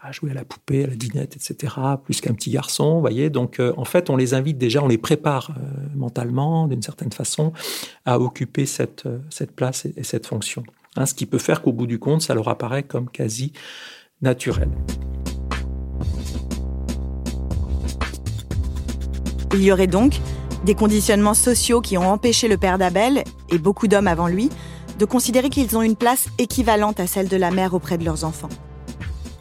à 0.00 0.12
jouer 0.12 0.30
à 0.30 0.34
la 0.34 0.44
poupée, 0.44 0.84
à 0.84 0.86
la 0.86 0.94
dinette, 0.94 1.34
etc., 1.34 1.74
plus 2.04 2.20
qu'un 2.20 2.32
petit 2.32 2.50
garçon, 2.50 2.94
vous 2.94 3.00
voyez. 3.00 3.28
Donc, 3.28 3.58
euh, 3.58 3.72
en 3.76 3.84
fait, 3.84 4.08
on 4.08 4.16
les 4.16 4.34
invite 4.34 4.56
déjà, 4.56 4.82
on 4.82 4.88
les 4.88 4.98
prépare 4.98 5.50
euh, 5.50 5.88
mentalement, 5.96 6.68
d'une 6.68 6.82
certaine 6.82 7.12
façon, 7.12 7.52
à 8.04 8.20
occuper 8.20 8.66
cette, 8.66 9.08
cette 9.30 9.50
place 9.50 9.84
et, 9.84 10.04
cette 10.04 10.26
fonction. 10.26 10.62
Hein, 10.96 11.06
ce 11.06 11.14
qui 11.14 11.26
peut 11.26 11.38
faire 11.38 11.60
qu'au 11.60 11.72
bout 11.72 11.86
du 11.86 11.98
compte, 11.98 12.22
ça 12.22 12.34
leur 12.34 12.48
apparaît 12.48 12.84
comme 12.84 13.10
quasi 13.10 13.52
naturel. 14.22 14.70
Il 19.52 19.62
y 19.62 19.72
aurait 19.72 19.86
donc 19.86 20.20
des 20.64 20.74
conditionnements 20.74 21.34
sociaux 21.34 21.80
qui 21.80 21.96
ont 21.96 22.08
empêché 22.10 22.48
le 22.48 22.56
père 22.56 22.78
d'Abel, 22.78 23.24
et 23.50 23.58
beaucoup 23.58 23.88
d'hommes 23.88 24.08
avant 24.08 24.26
lui, 24.26 24.50
de 24.98 25.04
considérer 25.04 25.50
qu'ils 25.50 25.76
ont 25.76 25.82
une 25.82 25.96
place 25.96 26.28
équivalente 26.38 27.00
à 27.00 27.06
celle 27.06 27.28
de 27.28 27.36
la 27.36 27.50
mère 27.50 27.74
auprès 27.74 27.98
de 27.98 28.04
leurs 28.04 28.24
enfants. 28.24 28.48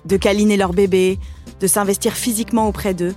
De 0.05 0.17
câliner 0.17 0.57
leur 0.57 0.73
bébé, 0.73 1.19
de 1.59 1.67
s'investir 1.67 2.13
physiquement 2.13 2.67
auprès 2.67 2.93
d'eux, 2.93 3.15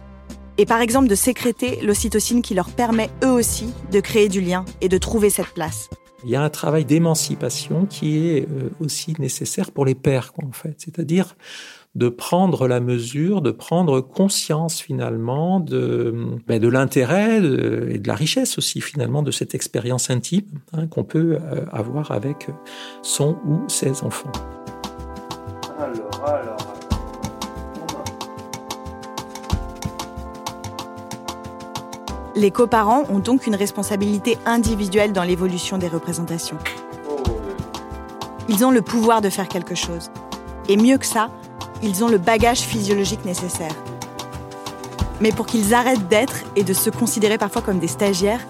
et 0.57 0.67
par 0.67 0.81
exemple 0.81 1.09
de 1.09 1.15
sécréter 1.15 1.81
l'ocytocine 1.83 2.43
qui 2.43 2.55
leur 2.55 2.71
permet 2.71 3.11
eux 3.23 3.31
aussi 3.31 3.73
de 3.93 4.01
créer 4.01 4.29
du 4.29 4.41
lien 4.41 4.65
et 4.81 4.89
de 4.89 4.99
trouver 4.99 5.31
cette 5.31 5.55
place. 5.55 5.89
Il 6.25 6.31
y 6.31 6.37
a 6.37 6.43
un 6.43 6.51
travail 6.51 6.85
d'émancipation 6.85 7.87
qui 7.87 8.27
est 8.27 8.49
euh, 8.49 8.71
aussi 8.81 9.15
nécessaire 9.21 9.71
pour 9.71 9.85
les 9.85 9.95
pères, 9.95 10.33
en 10.43 10.51
fait. 10.51 10.75
C'est-à-dire 10.79 11.37
de 11.99 12.09
prendre 12.09 12.69
la 12.69 12.79
mesure, 12.79 13.43
de 13.43 13.51
prendre 13.51 14.01
conscience 14.01 14.81
finalement 14.81 15.59
de, 15.59 16.15
ben, 16.47 16.61
de 16.61 16.69
l'intérêt 16.69 17.39
et 17.39 17.99
de 17.99 18.07
la 18.07 18.15
richesse 18.15 18.57
aussi 18.57 18.81
finalement 18.81 19.25
de 19.25 19.33
cette 19.33 19.53
expérience 19.53 20.09
intime 20.09 20.47
hein, 20.73 20.87
qu'on 20.87 21.03
peut 21.03 21.39
euh, 21.43 21.65
avoir 21.73 22.13
avec 22.13 22.47
son 23.03 23.37
ou 23.45 23.69
ses 23.69 24.05
enfants. 24.05 24.31
Alors, 25.77 26.25
alors, 26.25 26.57
Les 32.37 32.53
coparents 32.53 33.03
ont 33.11 33.19
donc 33.19 33.49
une 33.49 33.57
responsabilité 33.57 34.39
individuelle 34.47 35.13
dans 35.13 35.25
l'évolution 35.25 35.77
des 35.77 35.89
représentations. 35.89 36.59
Ils 38.49 38.65
ont 38.65 38.71
le 38.71 38.83
pouvoir 38.83 39.21
de 39.21 39.29
faire 39.29 39.49
quelque 39.49 39.75
chose. 39.75 40.13
Et 40.69 40.77
mieux 40.77 40.99
que 40.99 41.07
ça, 41.07 41.31
ils 41.83 42.05
ont 42.05 42.09
le 42.09 42.19
bagage 42.19 42.61
physiologique 42.61 43.25
nécessaire. 43.25 43.75
Mais 45.21 45.33
pour 45.33 45.47
qu'ils 45.47 45.75
arrêtent 45.75 46.09
d'être 46.09 46.45
et 46.57 46.63
de 46.63 46.73
se 46.73 46.91
considérer 46.91 47.39
parfois 47.39 47.63
comme 47.63 47.79
des 47.79 47.89
stagiaires, 47.89 48.47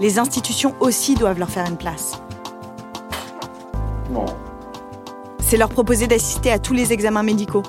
les 0.00 0.18
institutions 0.18 0.74
aussi 0.80 1.14
doivent 1.14 1.38
leur 1.38 1.50
faire 1.50 1.66
une 1.66 1.76
place. 1.76 2.20
C'est 5.40 5.56
leur 5.56 5.68
proposer 5.68 6.06
d'assister 6.06 6.50
à 6.52 6.58
tous 6.58 6.74
les 6.74 6.92
examens 6.92 7.22
médicaux, 7.22 7.62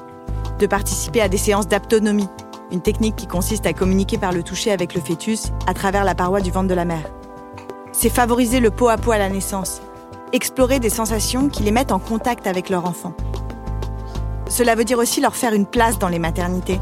de 0.59 0.67
participer 0.67 1.21
à 1.21 1.29
des 1.29 1.37
séances 1.37 1.67
d'aptonomie, 1.67 2.29
une 2.71 2.81
technique 2.81 3.15
qui 3.15 3.27
consiste 3.27 3.65
à 3.65 3.73
communiquer 3.73 4.17
par 4.17 4.31
le 4.31 4.43
toucher 4.43 4.71
avec 4.71 4.93
le 4.93 5.01
fœtus 5.01 5.51
à 5.67 5.73
travers 5.73 6.03
la 6.03 6.15
paroi 6.15 6.41
du 6.41 6.51
ventre 6.51 6.67
de 6.67 6.73
la 6.73 6.85
mère. 6.85 7.09
C'est 7.91 8.09
favoriser 8.09 8.59
le 8.59 8.71
pot 8.71 8.87
à 8.87 8.97
pot 8.97 9.11
à 9.11 9.17
la 9.17 9.29
naissance, 9.29 9.81
explorer 10.31 10.79
des 10.79 10.89
sensations 10.89 11.49
qui 11.49 11.63
les 11.63 11.71
mettent 11.71 11.91
en 11.91 11.99
contact 11.99 12.47
avec 12.47 12.69
leur 12.69 12.85
enfant. 12.85 13.13
Cela 14.51 14.75
veut 14.75 14.83
dire 14.83 14.99
aussi 14.99 15.21
leur 15.21 15.33
faire 15.33 15.53
une 15.53 15.65
place 15.65 15.97
dans 15.97 16.09
les 16.09 16.19
maternités, 16.19 16.81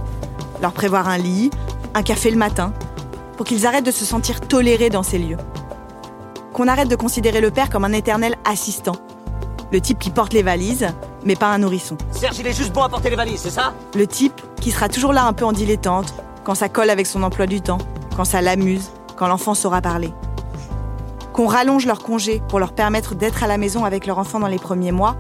leur 0.60 0.72
prévoir 0.72 1.08
un 1.08 1.20
lit, 1.20 1.52
un 1.94 2.02
café 2.02 2.32
le 2.32 2.38
matin, 2.38 2.74
pour 3.38 3.46
qu'ils 3.46 3.68
arrêtent 3.68 3.86
de 3.86 3.92
se 3.92 4.06
sentir 4.06 4.42
tolérés 4.42 4.90
dans 4.90 5.04
ces 5.04 5.20
lieux. 5.20 5.38
Qu'on 6.52 6.68
arrête 6.68 6.88
de 6.88 6.96
considérer 6.96 7.42
le 7.42 7.52
père 7.52 7.70
comme 7.70 7.86
un 7.86 7.94
éternel 7.94 8.38
assistant, 8.44 8.96
le 9.72 9.80
type 9.82 10.00
qui 10.00 10.10
porte 10.10 10.34
les 10.34 10.42
valises, 10.42 10.88
mais 11.24 11.36
pas 11.36 11.46
un 11.50 11.60
nourrisson. 11.60 11.96
Serge, 12.10 12.40
il 12.40 12.48
est 12.48 12.54
juste 12.54 12.74
bon 12.74 12.82
à 12.82 12.90
porter 12.90 13.12
les 13.12 13.16
valises, 13.16 13.42
c'est 13.42 13.52
ça? 13.52 13.76
Le 13.94 14.08
type 14.08 14.42
qui 14.60 14.72
sera 14.72 14.90
toujours 14.90 15.14
là 15.14 15.26
un 15.26 15.34
peu 15.34 15.46
en 15.46 15.52
dilettante, 15.52 16.12
quand 16.44 16.56
ça 16.56 16.70
colle 16.70 16.90
avec 16.90 17.06
son 17.06 17.22
emploi 17.22 17.46
du 17.46 17.62
temps, 17.62 17.78
quand 18.18 18.26
ça 18.26 18.42
l'amuse, 18.42 18.90
quand 19.16 19.28
l'enfant 19.28 19.54
saura 19.54 19.80
parler. 19.80 20.12
Qu'on 21.34 21.46
rallonge 21.46 21.86
leur 21.86 22.02
congé 22.02 22.42
pour 22.50 22.58
leur 22.58 22.74
permettre 22.74 23.14
d'être 23.14 23.44
à 23.44 23.48
la 23.48 23.60
maison 23.60 23.86
avec 23.86 24.08
leur 24.08 24.18
enfant 24.18 24.40
dans 24.40 24.48
les 24.48 24.58
premiers 24.58 24.92
mois, 24.92 25.18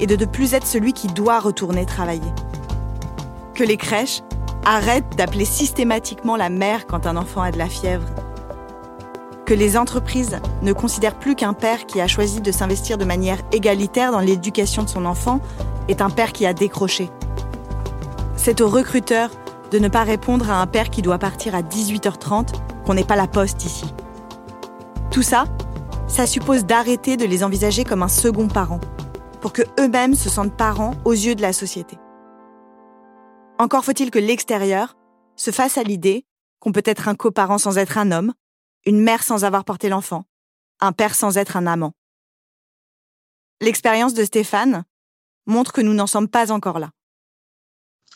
et 0.00 0.06
de 0.06 0.16
ne 0.16 0.24
plus 0.24 0.54
être 0.54 0.66
celui 0.66 0.92
qui 0.92 1.08
doit 1.08 1.40
retourner 1.40 1.86
travailler. 1.86 2.32
Que 3.54 3.64
les 3.64 3.76
crèches 3.76 4.22
arrêtent 4.64 5.16
d'appeler 5.16 5.44
systématiquement 5.44 6.36
la 6.36 6.48
mère 6.48 6.86
quand 6.86 7.06
un 7.06 7.16
enfant 7.16 7.42
a 7.42 7.50
de 7.50 7.58
la 7.58 7.68
fièvre. 7.68 8.06
Que 9.46 9.54
les 9.54 9.76
entreprises 9.76 10.38
ne 10.62 10.72
considèrent 10.72 11.18
plus 11.18 11.34
qu'un 11.34 11.52
père 11.52 11.86
qui 11.86 12.00
a 12.00 12.06
choisi 12.06 12.40
de 12.40 12.50
s'investir 12.50 12.96
de 12.98 13.04
manière 13.04 13.38
égalitaire 13.52 14.10
dans 14.10 14.20
l'éducation 14.20 14.82
de 14.82 14.88
son 14.88 15.04
enfant 15.04 15.40
est 15.88 16.00
un 16.00 16.10
père 16.10 16.32
qui 16.32 16.46
a 16.46 16.54
décroché. 16.54 17.10
C'est 18.36 18.60
aux 18.60 18.68
recruteurs 18.68 19.30
de 19.70 19.78
ne 19.78 19.88
pas 19.88 20.02
répondre 20.02 20.50
à 20.50 20.60
un 20.60 20.66
père 20.66 20.88
qui 20.88 21.02
doit 21.02 21.18
partir 21.18 21.54
à 21.54 21.62
18h30 21.62 22.48
qu'on 22.86 22.94
n'est 22.94 23.04
pas 23.04 23.16
la 23.16 23.26
poste 23.26 23.64
ici. 23.64 23.92
Tout 25.10 25.22
ça, 25.22 25.44
ça 26.06 26.26
suppose 26.26 26.64
d'arrêter 26.64 27.16
de 27.16 27.24
les 27.24 27.44
envisager 27.44 27.84
comme 27.84 28.02
un 28.02 28.08
second 28.08 28.48
parent 28.48 28.80
pour 29.44 29.52
que 29.52 29.60
eux-mêmes 29.78 30.14
se 30.14 30.30
sentent 30.30 30.56
parents 30.56 30.94
aux 31.04 31.12
yeux 31.12 31.34
de 31.34 31.42
la 31.42 31.52
société. 31.52 31.98
Encore 33.58 33.84
faut-il 33.84 34.10
que 34.10 34.18
l'extérieur 34.18 34.96
se 35.36 35.50
fasse 35.50 35.76
à 35.76 35.82
l'idée 35.82 36.24
qu'on 36.60 36.72
peut 36.72 36.82
être 36.86 37.08
un 37.08 37.14
coparent 37.14 37.58
sans 37.58 37.76
être 37.76 37.98
un 37.98 38.10
homme, 38.10 38.32
une 38.86 39.02
mère 39.02 39.22
sans 39.22 39.44
avoir 39.44 39.66
porté 39.66 39.90
l'enfant, 39.90 40.24
un 40.80 40.92
père 40.92 41.14
sans 41.14 41.36
être 41.36 41.58
un 41.58 41.66
amant. 41.66 41.92
L'expérience 43.60 44.14
de 44.14 44.24
Stéphane 44.24 44.84
montre 45.44 45.74
que 45.74 45.82
nous 45.82 45.92
n'en 45.92 46.06
sommes 46.06 46.28
pas 46.28 46.50
encore 46.50 46.78
là 46.78 46.88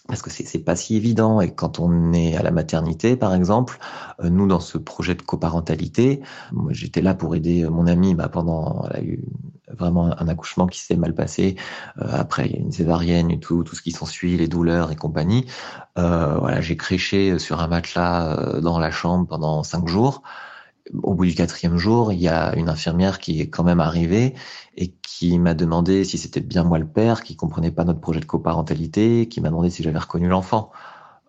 parce 0.08 0.22
que 0.22 0.30
c'est 0.30 0.58
pas 0.58 0.74
si 0.74 0.96
évident. 0.96 1.40
Et 1.40 1.54
quand 1.54 1.78
on 1.78 2.12
est 2.12 2.36
à 2.36 2.42
la 2.42 2.50
maternité, 2.50 3.14
par 3.16 3.34
exemple, 3.34 3.78
euh, 4.24 4.30
nous, 4.30 4.48
dans 4.48 4.60
ce 4.60 4.78
projet 4.78 5.14
de 5.14 5.22
coparentalité, 5.22 6.20
moi, 6.50 6.72
j'étais 6.72 7.02
là 7.02 7.14
pour 7.14 7.36
aider 7.36 7.68
mon 7.68 7.86
amie 7.86 8.14
bah, 8.14 8.28
pendant, 8.28 8.86
elle 8.90 8.96
a 8.96 9.02
eu 9.04 9.24
vraiment 9.76 10.06
un 10.18 10.28
accouchement 10.28 10.66
qui 10.66 10.80
s'est 10.80 10.96
mal 10.96 11.14
passé. 11.14 11.56
Euh, 12.00 12.06
après, 12.10 12.46
il 12.46 12.52
y 12.52 12.56
a 12.56 12.58
une 12.58 12.72
césarienne 12.72 13.30
et 13.30 13.38
tout, 13.38 13.62
tout 13.64 13.76
ce 13.76 13.82
qui 13.82 13.92
s'ensuit, 13.92 14.36
les 14.36 14.48
douleurs 14.48 14.90
et 14.90 14.96
compagnie. 14.96 15.46
Euh, 15.98 16.36
voilà, 16.38 16.60
j'ai 16.60 16.76
créché 16.76 17.38
sur 17.38 17.60
un 17.60 17.68
matelas 17.68 18.36
euh, 18.36 18.60
dans 18.60 18.78
la 18.78 18.90
chambre 18.90 19.26
pendant 19.26 19.62
cinq 19.62 19.88
jours 19.88 20.22
au 21.02 21.14
bout 21.14 21.26
du 21.26 21.34
quatrième 21.34 21.76
jour, 21.76 22.12
il 22.12 22.20
y 22.20 22.28
a 22.28 22.54
une 22.56 22.68
infirmière 22.68 23.18
qui 23.18 23.40
est 23.40 23.48
quand 23.48 23.64
même 23.64 23.80
arrivée 23.80 24.34
et 24.76 24.92
qui 25.02 25.38
m'a 25.38 25.54
demandé 25.54 26.04
si 26.04 26.18
c'était 26.18 26.40
bien 26.40 26.64
moi 26.64 26.78
le 26.78 26.86
père, 26.86 27.22
qui 27.22 27.36
comprenait 27.36 27.70
pas 27.70 27.84
notre 27.84 28.00
projet 28.00 28.20
de 28.20 28.24
coparentalité, 28.24 29.28
qui 29.28 29.40
m'a 29.40 29.48
demandé 29.48 29.70
si 29.70 29.82
j'avais 29.82 29.98
reconnu 29.98 30.28
l'enfant. 30.28 30.70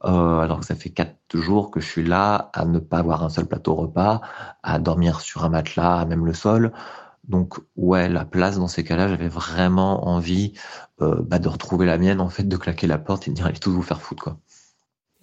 Euh, 0.06 0.40
alors 0.40 0.62
que 0.62 0.66
ça 0.66 0.76
fait 0.76 0.92
quatre 0.92 1.18
jours 1.34 1.72
que 1.72 1.82
je 1.82 1.88
suis 1.88 2.04
là 2.04 2.50
à 2.54 2.64
ne 2.66 2.80
pas 2.80 3.00
avoir 3.00 3.24
un 3.24 3.30
seul 3.30 3.48
plateau 3.48 3.76
repas, 3.76 4.22
à 4.64 4.80
dormir 4.80 5.20
sur 5.20 5.44
un 5.44 5.50
matelas, 5.50 6.06
même 6.06 6.26
le 6.26 6.34
sol. 6.34 6.72
Donc 7.28 7.60
ouais, 7.76 8.10
la 8.10 8.26
place 8.26 8.58
dans 8.58 8.68
ces 8.68 8.84
cas-là, 8.84 9.08
j'avais 9.08 9.28
vraiment 9.28 10.08
envie 10.08 10.54
euh, 11.02 11.22
bah, 11.22 11.40
de 11.40 11.48
retrouver 11.50 11.86
la 11.86 11.98
mienne, 11.98 12.22
en 12.22 12.30
fait, 12.30 12.44
de 12.44 12.58
claquer 12.58 12.88
la 12.88 12.98
porte 12.98 13.28
et 13.28 13.32
de 13.32 13.36
dire 13.36 13.46
allez 13.46 13.60
tous 13.60 13.72
vous 13.72 13.82
faire 13.82 14.02
foutre 14.02 14.24
quoi. 14.24 14.40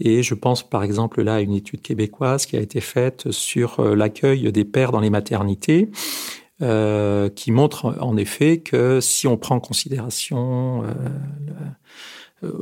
Et 0.00 0.22
je 0.22 0.34
pense 0.34 0.68
par 0.68 0.82
exemple 0.82 1.22
là 1.22 1.36
à 1.36 1.40
une 1.40 1.54
étude 1.54 1.82
québécoise 1.82 2.46
qui 2.46 2.56
a 2.56 2.60
été 2.60 2.80
faite 2.80 3.30
sur 3.30 3.80
euh, 3.80 3.94
l'accueil 3.94 4.50
des 4.52 4.64
pères 4.64 4.92
dans 4.92 5.00
les 5.00 5.10
maternités. 5.10 5.90
Euh, 6.62 7.28
qui 7.28 7.52
montre 7.52 7.98
en 8.00 8.16
effet 8.16 8.60
que 8.60 8.98
si 9.02 9.26
on 9.26 9.36
prend 9.36 9.56
en 9.56 9.60
considération 9.60 10.84
euh, 10.84 10.88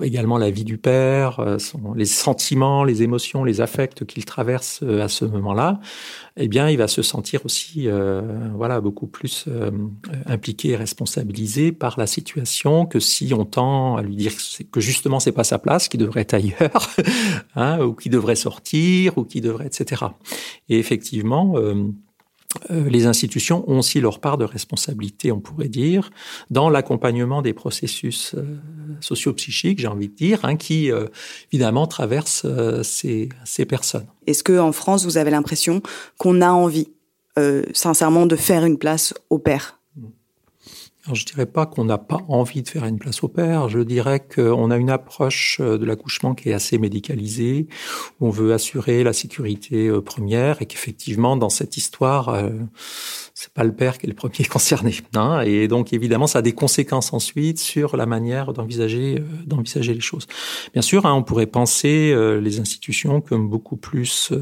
également 0.03 0.39
la 0.39 0.51
vie 0.51 0.65
du 0.65 0.79
père, 0.79 1.41
euh, 1.41 1.59
les 1.97 2.05
sentiments, 2.05 2.85
les 2.85 3.03
émotions, 3.03 3.43
les 3.43 3.61
affects 3.61 4.05
qu'il 4.05 4.25
traverse 4.25 4.81
euh, 4.83 5.03
à 5.03 5.09
ce 5.09 5.25
moment-là, 5.25 5.81
eh 6.37 6.49
bien, 6.49 6.69
il 6.71 6.79
va 6.79 6.89
se 6.89 7.03
sentir 7.03 7.45
aussi, 7.45 7.89
voilà, 8.57 8.81
beaucoup 8.81 9.07
plus 9.07 9.47
impliqué 10.27 10.71
et 10.71 10.77
responsabilisé 10.77 11.71
par 11.71 11.97
la 11.97 12.09
situation 12.09 12.87
que 12.87 12.99
si 12.99 13.33
on 13.35 13.45
tend 13.45 13.97
à 13.97 14.03
lui 14.03 14.17
dire 14.17 14.33
que 14.73 14.81
justement 14.81 15.21
c'est 15.21 15.33
pas 15.33 15.45
sa 15.45 15.61
place, 15.61 15.89
qu'il 15.89 16.01
devrait 16.01 16.23
être 16.23 16.35
ailleurs, 16.35 16.91
hein, 17.55 17.81
ou 17.81 17.95
qu'il 17.95 18.11
devrait 18.11 18.35
sortir, 18.35 19.17
ou 19.17 19.25
qu'il 19.25 19.43
devrait, 19.43 19.67
etc. 19.67 20.07
Et 20.69 20.79
effectivement 20.79 21.55
euh, 21.57 21.87
les 22.71 23.07
institutions 23.07 23.69
ont 23.71 23.79
aussi 23.79 24.01
leur 24.01 24.21
part 24.21 24.39
de 24.39 24.45
responsabilité, 24.45 25.33
on 25.33 25.41
pourrait 25.41 25.69
dire, 25.69 26.11
dans 26.51 26.71
l'accompagnement 26.71 27.43
des 27.43 27.53
processus 27.53 28.35
euh, 28.35 28.59
socio-psychiques, 29.01 29.81
j'ai 29.81 29.87
envie 29.87 30.09
de 30.09 30.15
dire, 30.15 30.41
hein, 30.45 30.57
qui 30.57 30.91
euh, 30.91 31.07
évidemment 31.53 31.87
traversent 31.87 32.47
ces, 32.83 33.29
ces, 33.45 33.65
personnes. 33.65 34.07
Est-ce 34.27 34.45
que 34.45 34.59
en 34.59 34.73
France, 34.73 35.05
vous 35.05 35.19
avez 35.19 35.31
l'impression 35.31 35.83
qu'on 36.19 36.41
a 36.41 36.51
envie, 36.51 36.89
sincèrement, 37.73 38.27
de 38.27 38.37
faire 38.37 38.65
une 38.65 38.79
place 38.79 39.15
au 39.31 39.39
père? 39.39 39.79
Alors, 41.07 41.17
je 41.17 41.27
dirais 41.27 41.45
pas 41.45 41.67
qu'on 41.67 41.85
n'a 41.85 41.99
pas 41.99 42.21
envie 42.29 42.63
de 42.63 42.69
faire 42.69 42.87
une 42.87 42.99
place 42.99 43.23
au 43.23 43.29
père. 43.29 43.69
Je 43.69 43.81
dirais 43.81 44.21
qu'on 44.21 44.71
a 44.71 44.79
une 44.79 44.89
approche 44.89 45.59
euh, 45.61 45.77
de 45.77 45.85
l'accouchement 45.85 46.35
qui 46.35 46.49
est 46.49 46.55
assez 46.55 46.79
médicalisée, 46.79 47.67
où 48.21 48.29
on 48.29 48.31
veut 48.31 48.55
assurer 48.55 49.05
la 49.05 49.13
sécurité 49.13 49.89
euh, 49.89 50.01
première 50.01 50.63
et 50.63 50.67
qu'effectivement, 50.67 51.37
dans 51.37 51.51
cette 51.51 51.77
histoire, 51.77 52.31
euh, 52.31 52.53
c'est 53.35 53.53
pas 53.53 53.65
le 53.65 53.75
père 53.75 53.99
qui 53.99 54.07
est 54.07 54.09
le 54.09 54.15
premier 54.15 54.45
concerné. 54.51 54.95
Hein 55.15 55.43
et 55.43 55.69
donc, 55.69 55.93
évidemment, 55.93 56.27
ça 56.27 56.39
a 56.39 56.43
des 56.43 56.55
conséquences 56.55 57.13
ensuite 57.13 57.59
sur 57.59 57.99
la 57.99 58.07
manière 58.07 58.55
d'envisager 58.55 59.23
d'envisager 59.45 59.93
les 59.93 60.01
choses. 60.01 60.27
Bien 60.73 60.81
sûr, 60.81 61.05
hein, 61.05 61.13
on 61.13 61.23
pourrait 61.23 61.47
penser 61.47 62.15
les 62.41 62.61
institutions 62.61 63.21
comme 63.21 63.49
beaucoup 63.51 63.77
plus 63.77 64.33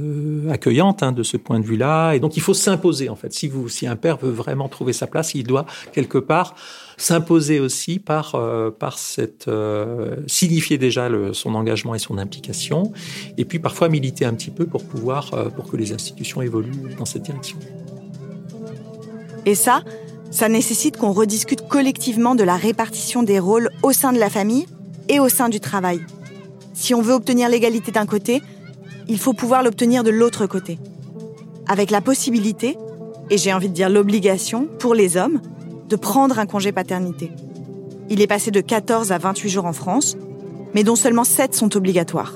accueillantes 0.48 1.02
hein, 1.02 1.10
de 1.10 1.22
ce 1.24 1.36
point 1.36 1.58
de 1.58 1.64
vue-là. 1.64 2.12
Et 2.12 2.20
donc, 2.20 2.36
il 2.36 2.40
faut 2.40 2.54
s'imposer 2.54 3.08
en 3.08 3.16
fait. 3.16 3.32
Si 3.32 3.48
vous, 3.48 3.68
si 3.68 3.86
un 3.86 3.96
père 3.96 4.18
veut 4.18 4.30
vraiment 4.30 4.68
trouver 4.68 4.92
sa 4.92 5.06
place, 5.06 5.34
il 5.34 5.44
doit 5.44 5.66
quelque 5.92 6.18
part 6.18 6.51
s'imposer 6.96 7.60
aussi 7.60 7.98
par 7.98 8.36
par 8.78 8.98
cette 8.98 9.50
signifier 10.26 10.78
déjà 10.78 11.08
son 11.32 11.54
engagement 11.54 11.94
et 11.94 11.98
son 11.98 12.18
implication, 12.18 12.92
et 13.38 13.44
puis 13.44 13.58
parfois 13.58 13.88
militer 13.88 14.24
un 14.24 14.34
petit 14.34 14.50
peu 14.50 14.66
pour 14.66 14.84
pouvoir 14.84 15.30
pour 15.56 15.70
que 15.70 15.76
les 15.76 15.92
institutions 15.92 16.42
évoluent 16.42 16.94
dans 16.98 17.04
cette 17.04 17.22
direction. 17.22 17.58
Et 19.44 19.54
ça, 19.54 19.82
ça 20.30 20.48
nécessite 20.48 20.96
qu'on 20.96 21.12
rediscute 21.12 21.68
collectivement 21.68 22.34
de 22.34 22.44
la 22.44 22.56
répartition 22.56 23.22
des 23.22 23.38
rôles 23.38 23.70
au 23.82 23.92
sein 23.92 24.12
de 24.12 24.18
la 24.18 24.30
famille 24.30 24.66
et 25.08 25.20
au 25.20 25.28
sein 25.28 25.48
du 25.48 25.60
travail. 25.60 26.00
Si 26.74 26.94
on 26.94 27.02
veut 27.02 27.12
obtenir 27.12 27.48
l'égalité 27.48 27.92
d'un 27.92 28.06
côté, 28.06 28.40
il 29.08 29.18
faut 29.18 29.34
pouvoir 29.34 29.62
l'obtenir 29.62 30.04
de 30.04 30.10
l'autre 30.10 30.46
côté. 30.46 30.78
Avec 31.66 31.90
la 31.90 32.00
possibilité, 32.00 32.78
et 33.30 33.36
j'ai 33.36 33.52
envie 33.52 33.68
de 33.68 33.74
dire 33.74 33.88
l'obligation, 33.88 34.68
pour 34.78 34.94
les 34.94 35.16
hommes, 35.16 35.40
de 35.92 35.96
prendre 35.96 36.38
un 36.38 36.46
congé 36.46 36.72
paternité. 36.72 37.30
Il 38.08 38.22
est 38.22 38.26
passé 38.26 38.50
de 38.50 38.62
14 38.62 39.12
à 39.12 39.18
28 39.18 39.50
jours 39.50 39.66
en 39.66 39.74
France, 39.74 40.16
mais 40.74 40.84
dont 40.84 40.96
seulement 40.96 41.24
7 41.24 41.54
sont 41.54 41.76
obligatoires. 41.76 42.32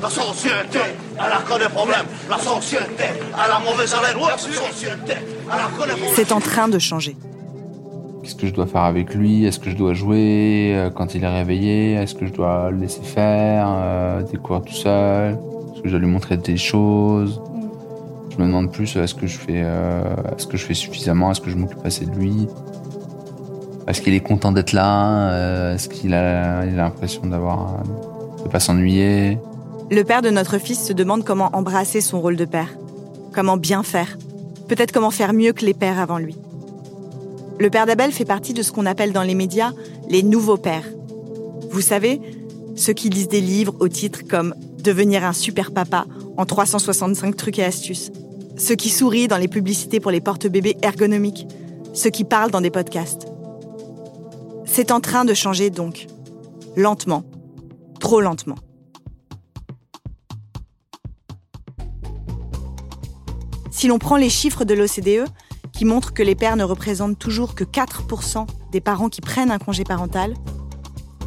La 0.00 0.08
société, 0.08 0.78
elle 1.16 1.32
a 1.32 1.42
que 1.46 1.62
des 1.62 1.68
problèmes. 1.68 2.06
La 2.30 2.38
société, 2.38 3.04
elle 3.04 3.50
a 3.52 3.60
mauvaise 3.60 3.94
haleine. 3.94 4.16
la 4.26 4.38
société, 4.38 4.86
elle 5.08 5.52
a 5.52 5.68
que 5.76 5.86
des 5.86 6.00
problèmes. 6.00 6.14
C'est 6.14 6.32
en 6.32 6.40
train 6.40 6.66
de 6.68 6.78
changer. 6.78 7.14
Qu'est-ce 8.22 8.36
que 8.36 8.46
je 8.46 8.54
dois 8.54 8.66
faire 8.66 8.84
avec 8.84 9.14
lui? 9.14 9.44
Est-ce 9.44 9.58
que 9.58 9.68
je 9.68 9.76
dois 9.76 9.92
jouer 9.92 10.72
euh, 10.74 10.88
quand 10.88 11.14
il 11.14 11.24
est 11.24 11.28
réveillé? 11.28 11.92
Est-ce 11.92 12.14
que 12.14 12.24
je 12.24 12.32
dois 12.32 12.70
le 12.70 12.78
laisser 12.78 13.02
faire, 13.02 13.66
euh, 13.68 14.22
découvrir 14.22 14.64
tout 14.64 14.72
seul? 14.72 15.32
Est-ce 15.74 15.82
que 15.82 15.88
je 15.88 15.90
dois 15.90 16.00
lui 16.00 16.10
montrer 16.10 16.38
des 16.38 16.56
choses? 16.56 17.42
Je 18.30 18.38
me 18.38 18.46
demande 18.46 18.72
plus 18.72 18.96
est-ce 18.96 19.14
que 19.14 19.26
je 19.26 19.38
fais, 19.38 19.60
euh, 19.62 20.02
est-ce 20.34 20.46
que 20.46 20.56
je 20.56 20.64
fais 20.64 20.74
suffisamment? 20.74 21.30
Est-ce 21.30 21.42
que 21.42 21.50
je 21.50 21.56
m'occupe 21.56 21.84
assez 21.84 22.06
de 22.06 22.12
lui? 22.12 22.48
Est-ce 23.86 24.00
qu'il 24.00 24.14
est 24.14 24.20
content 24.20 24.52
d'être 24.52 24.72
là 24.72 25.30
euh, 25.30 25.74
Est-ce 25.74 25.88
qu'il 25.88 26.14
a 26.14 26.64
l'impression 26.64 27.26
d'avoir 27.26 27.82
de 28.42 28.48
pas 28.48 28.60
s'ennuyer? 28.60 29.38
Le 29.90 30.02
père 30.02 30.22
de 30.22 30.30
notre 30.30 30.58
fils 30.58 30.82
se 30.82 30.92
demande 30.92 31.24
comment 31.24 31.50
embrasser 31.52 32.00
son 32.00 32.20
rôle 32.20 32.36
de 32.36 32.46
père, 32.46 32.68
comment 33.34 33.58
bien 33.58 33.82
faire, 33.82 34.16
peut-être 34.68 34.92
comment 34.92 35.10
faire 35.10 35.34
mieux 35.34 35.52
que 35.52 35.66
les 35.66 35.74
pères 35.74 35.98
avant 35.98 36.18
lui. 36.18 36.36
Le 37.60 37.68
père 37.68 37.86
d'Abel 37.86 38.10
fait 38.10 38.24
partie 38.24 38.54
de 38.54 38.62
ce 38.62 38.72
qu'on 38.72 38.86
appelle 38.86 39.12
dans 39.12 39.22
les 39.22 39.34
médias 39.34 39.72
les 40.08 40.22
nouveaux 40.22 40.56
pères. 40.56 40.88
Vous 41.70 41.82
savez, 41.82 42.20
ceux 42.76 42.94
qui 42.94 43.10
lisent 43.10 43.28
des 43.28 43.40
livres 43.40 43.74
au 43.80 43.88
titre 43.88 44.20
comme 44.28 44.54
Devenir 44.82 45.24
un 45.24 45.32
super 45.32 45.72
papa 45.72 46.06
en 46.36 46.44
365 46.44 47.36
trucs 47.36 47.58
et 47.58 47.64
astuces. 47.64 48.12
Ceux 48.58 48.74
qui 48.74 48.90
sourient 48.90 49.28
dans 49.28 49.38
les 49.38 49.48
publicités 49.48 49.98
pour 49.98 50.10
les 50.10 50.20
porte-bébés 50.20 50.76
ergonomiques. 50.82 51.46
Ceux 51.94 52.10
qui 52.10 52.24
parlent 52.24 52.50
dans 52.50 52.60
des 52.60 52.70
podcasts. 52.70 53.33
C'est 54.76 54.90
en 54.90 54.98
train 54.98 55.24
de 55.24 55.34
changer 55.34 55.70
donc. 55.70 56.08
Lentement. 56.74 57.22
Trop 58.00 58.20
lentement. 58.20 58.56
Si 63.70 63.86
l'on 63.86 64.00
prend 64.00 64.16
les 64.16 64.28
chiffres 64.28 64.64
de 64.64 64.74
l'OCDE, 64.74 65.28
qui 65.72 65.84
montrent 65.84 66.12
que 66.12 66.24
les 66.24 66.34
pères 66.34 66.56
ne 66.56 66.64
représentent 66.64 67.20
toujours 67.20 67.54
que 67.54 67.62
4% 67.62 68.48
des 68.72 68.80
parents 68.80 69.08
qui 69.08 69.20
prennent 69.20 69.52
un 69.52 69.58
congé 69.58 69.84
parental, 69.84 70.34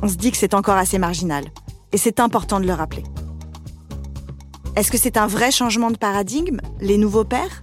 on 0.02 0.10
se 0.10 0.16
dit 0.16 0.32
que 0.32 0.38
c'est 0.38 0.54
encore 0.54 0.76
assez 0.76 0.98
marginal. 0.98 1.46
Et 1.94 1.98
c'est 1.98 2.20
important 2.20 2.60
de 2.60 2.68
le 2.68 2.74
rappeler. 2.74 3.04
Est-ce 4.76 4.92
que 4.92 4.98
c'est 4.98 5.16
un 5.16 5.28
vrai 5.28 5.52
changement 5.52 5.90
de 5.90 5.98
paradigme, 5.98 6.60
les 6.82 6.98
nouveaux 6.98 7.24
pères? 7.24 7.62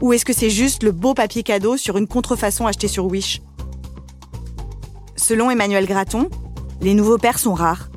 Ou 0.00 0.14
est-ce 0.14 0.24
que 0.24 0.32
c'est 0.32 0.50
juste 0.50 0.82
le 0.82 0.90
beau 0.90 1.14
papier 1.14 1.44
cadeau 1.44 1.76
sur 1.76 1.96
une 1.96 2.08
contrefaçon 2.08 2.66
achetée 2.66 2.88
sur 2.88 3.06
Wish? 3.06 3.40
Selon 5.32 5.50
Emmanuel 5.50 5.86
Graton, 5.86 6.28
les 6.82 6.92
nouveaux 6.92 7.16
pères 7.16 7.38
sont 7.38 7.54
rares. 7.54 7.88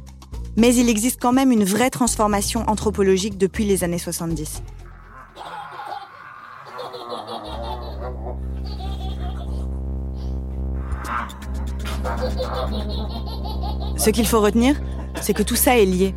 Mais 0.56 0.74
il 0.74 0.88
existe 0.88 1.22
quand 1.22 1.34
même 1.34 1.52
une 1.52 1.66
vraie 1.66 1.90
transformation 1.90 2.64
anthropologique 2.70 3.38
depuis 3.38 3.66
les 3.66 3.84
années 3.84 3.98
70. 3.98 4.64
Ce 13.98 14.10
qu'il 14.12 14.26
faut 14.26 14.40
retenir, 14.40 14.82
c'est 15.20 15.34
que 15.34 15.44
tout 15.44 15.58
ça 15.58 15.78
est 15.78 15.86
lié. 15.86 16.16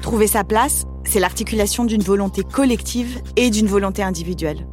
Trouver 0.00 0.26
sa 0.26 0.42
place, 0.42 0.86
c'est 1.04 1.20
l'articulation 1.20 1.84
d'une 1.84 2.02
volonté 2.02 2.42
collective 2.44 3.20
et 3.36 3.50
d'une 3.50 3.66
volonté 3.66 4.02
individuelle. 4.02 4.66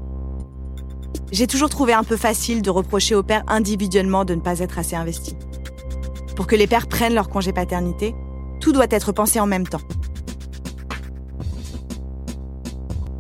J'ai 1.34 1.48
toujours 1.48 1.68
trouvé 1.68 1.92
un 1.92 2.06
peu 2.06 2.16
facile 2.16 2.62
de 2.62 2.70
reprocher 2.70 3.16
aux 3.16 3.24
pères 3.24 3.44
individuellement 3.48 4.24
de 4.24 4.34
ne 4.34 4.40
pas 4.40 4.60
être 4.60 4.80
assez 4.80 4.96
investis. 4.96 5.36
Pour 6.36 6.48
que 6.48 6.56
les 6.56 6.68
pères 6.68 6.88
prennent 6.88 7.14
leur 7.14 7.30
congé 7.30 7.54
paternité, 7.54 8.16
tout 8.60 8.72
doit 8.72 8.88
être 8.90 9.12
pensé 9.12 9.40
en 9.40 9.46
même 9.46 9.68
temps. 9.68 9.82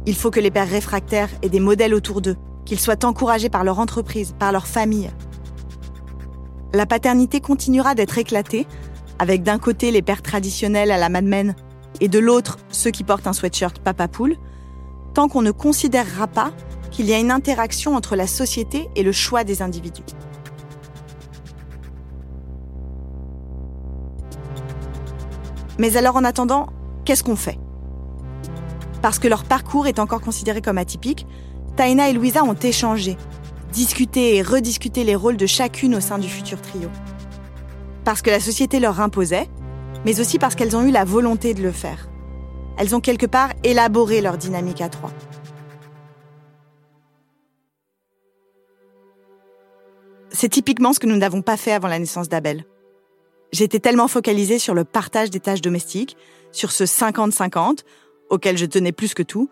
Il 0.06 0.16
faut 0.16 0.32
que 0.32 0.40
les 0.40 0.52
pères 0.52 0.70
réfractaires 0.70 1.30
aient 1.42 1.50
des 1.50 1.60
modèles 1.60 1.94
autour 1.94 2.22
d'eux, 2.22 2.36
qu'ils 2.66 2.80
soient 2.80 3.06
encouragés 3.06 3.50
par 3.50 3.64
leur 3.64 3.80
entreprise, 3.80 4.34
par 4.38 4.52
leur 4.52 4.68
famille, 4.68 5.10
la 6.76 6.88
paternité 6.88 7.40
continuera 7.40 7.94
d'être 7.94 8.18
éclatée, 8.18 8.66
avec 9.20 9.44
d'un 9.44 9.60
côté 9.60 9.92
les 9.92 10.02
pères 10.02 10.24
traditionnels 10.24 10.90
à 10.90 10.98
la 10.98 11.08
Mad 11.08 11.24
Men 11.24 11.56
et 12.02 12.08
de 12.08 12.18
l'autre 12.18 12.58
ceux 12.70 12.90
qui 12.90 13.04
portent 13.04 13.28
un 13.28 13.34
sweatshirt 13.34 13.78
papa 13.78 14.08
poule, 14.08 14.38
tant 15.14 15.28
qu'on 15.28 15.44
ne 15.44 15.52
considérera 15.52 16.26
pas 16.26 16.52
qu'il 16.90 17.06
y 17.06 17.14
a 17.14 17.20
une 17.20 17.30
interaction 17.30 17.96
entre 17.96 18.16
la 18.16 18.26
société 18.26 18.90
et 18.96 19.04
le 19.04 19.12
choix 19.12 19.44
des 19.44 19.62
individus. 19.62 20.02
Mais 25.80 25.98
alors 25.98 26.16
en 26.16 26.24
attendant, 26.24 26.68
qu'est-ce 27.06 27.24
qu'on 27.24 27.36
fait? 27.36 27.60
Parce 29.02 29.20
que 29.20 29.28
leur 29.28 29.44
parcours 29.44 29.88
est 29.88 30.00
encore 30.00 30.22
considéré 30.22 30.62
comme 30.62 30.78
atypique, 30.78 31.28
Taina 31.76 32.10
et 32.10 32.14
Louisa 32.14 32.44
ont 32.44 32.54
échangé, 32.54 33.18
discuter 33.72 34.36
et 34.36 34.42
rediscuter 34.42 35.04
les 35.04 35.16
rôles 35.16 35.38
de 35.38 35.46
chacune 35.46 35.96
au 35.96 36.00
sein 36.00 36.20
du 36.20 36.30
futur 36.30 36.62
trio. 36.62 36.90
Parce 38.06 38.22
que 38.22 38.30
la 38.30 38.40
société 38.40 38.80
leur 38.80 39.02
imposait, 39.02 39.50
mais 40.06 40.20
aussi 40.20 40.38
parce 40.40 40.56
qu'elles 40.56 40.76
ont 40.76 40.84
eu 40.84 40.92
la 40.92 41.06
volonté 41.06 41.54
de 41.54 41.64
le 41.64 41.72
faire. 41.72 42.08
Elles 42.78 42.96
ont 42.96 43.00
quelque 43.00 43.26
part 43.26 43.50
élaboré 43.64 44.22
leur 44.22 44.38
dynamique 44.38 44.82
à 44.82 44.90
trois. 44.90 45.12
C'est 50.32 50.50
typiquement 50.50 50.94
ce 50.94 51.00
que 51.00 51.08
nous 51.08 51.18
n'avons 51.18 51.42
pas 51.42 51.58
fait 51.58 51.72
avant 51.72 51.88
la 51.88 52.00
naissance 52.00 52.28
d'Abel. 52.30 52.66
J'étais 53.54 53.80
tellement 53.80 54.08
focalisée 54.08 54.58
sur 54.58 54.74
le 54.74 54.84
partage 54.84 55.30
des 55.30 55.40
tâches 55.40 55.62
domestiques, 55.62 56.18
sur 56.52 56.72
ce 56.72 56.86
50-50, 56.86 57.84
auquel 58.32 58.58
je 58.58 58.66
tenais 58.66 58.92
plus 58.92 59.14
que 59.14 59.22
tout, 59.22 59.48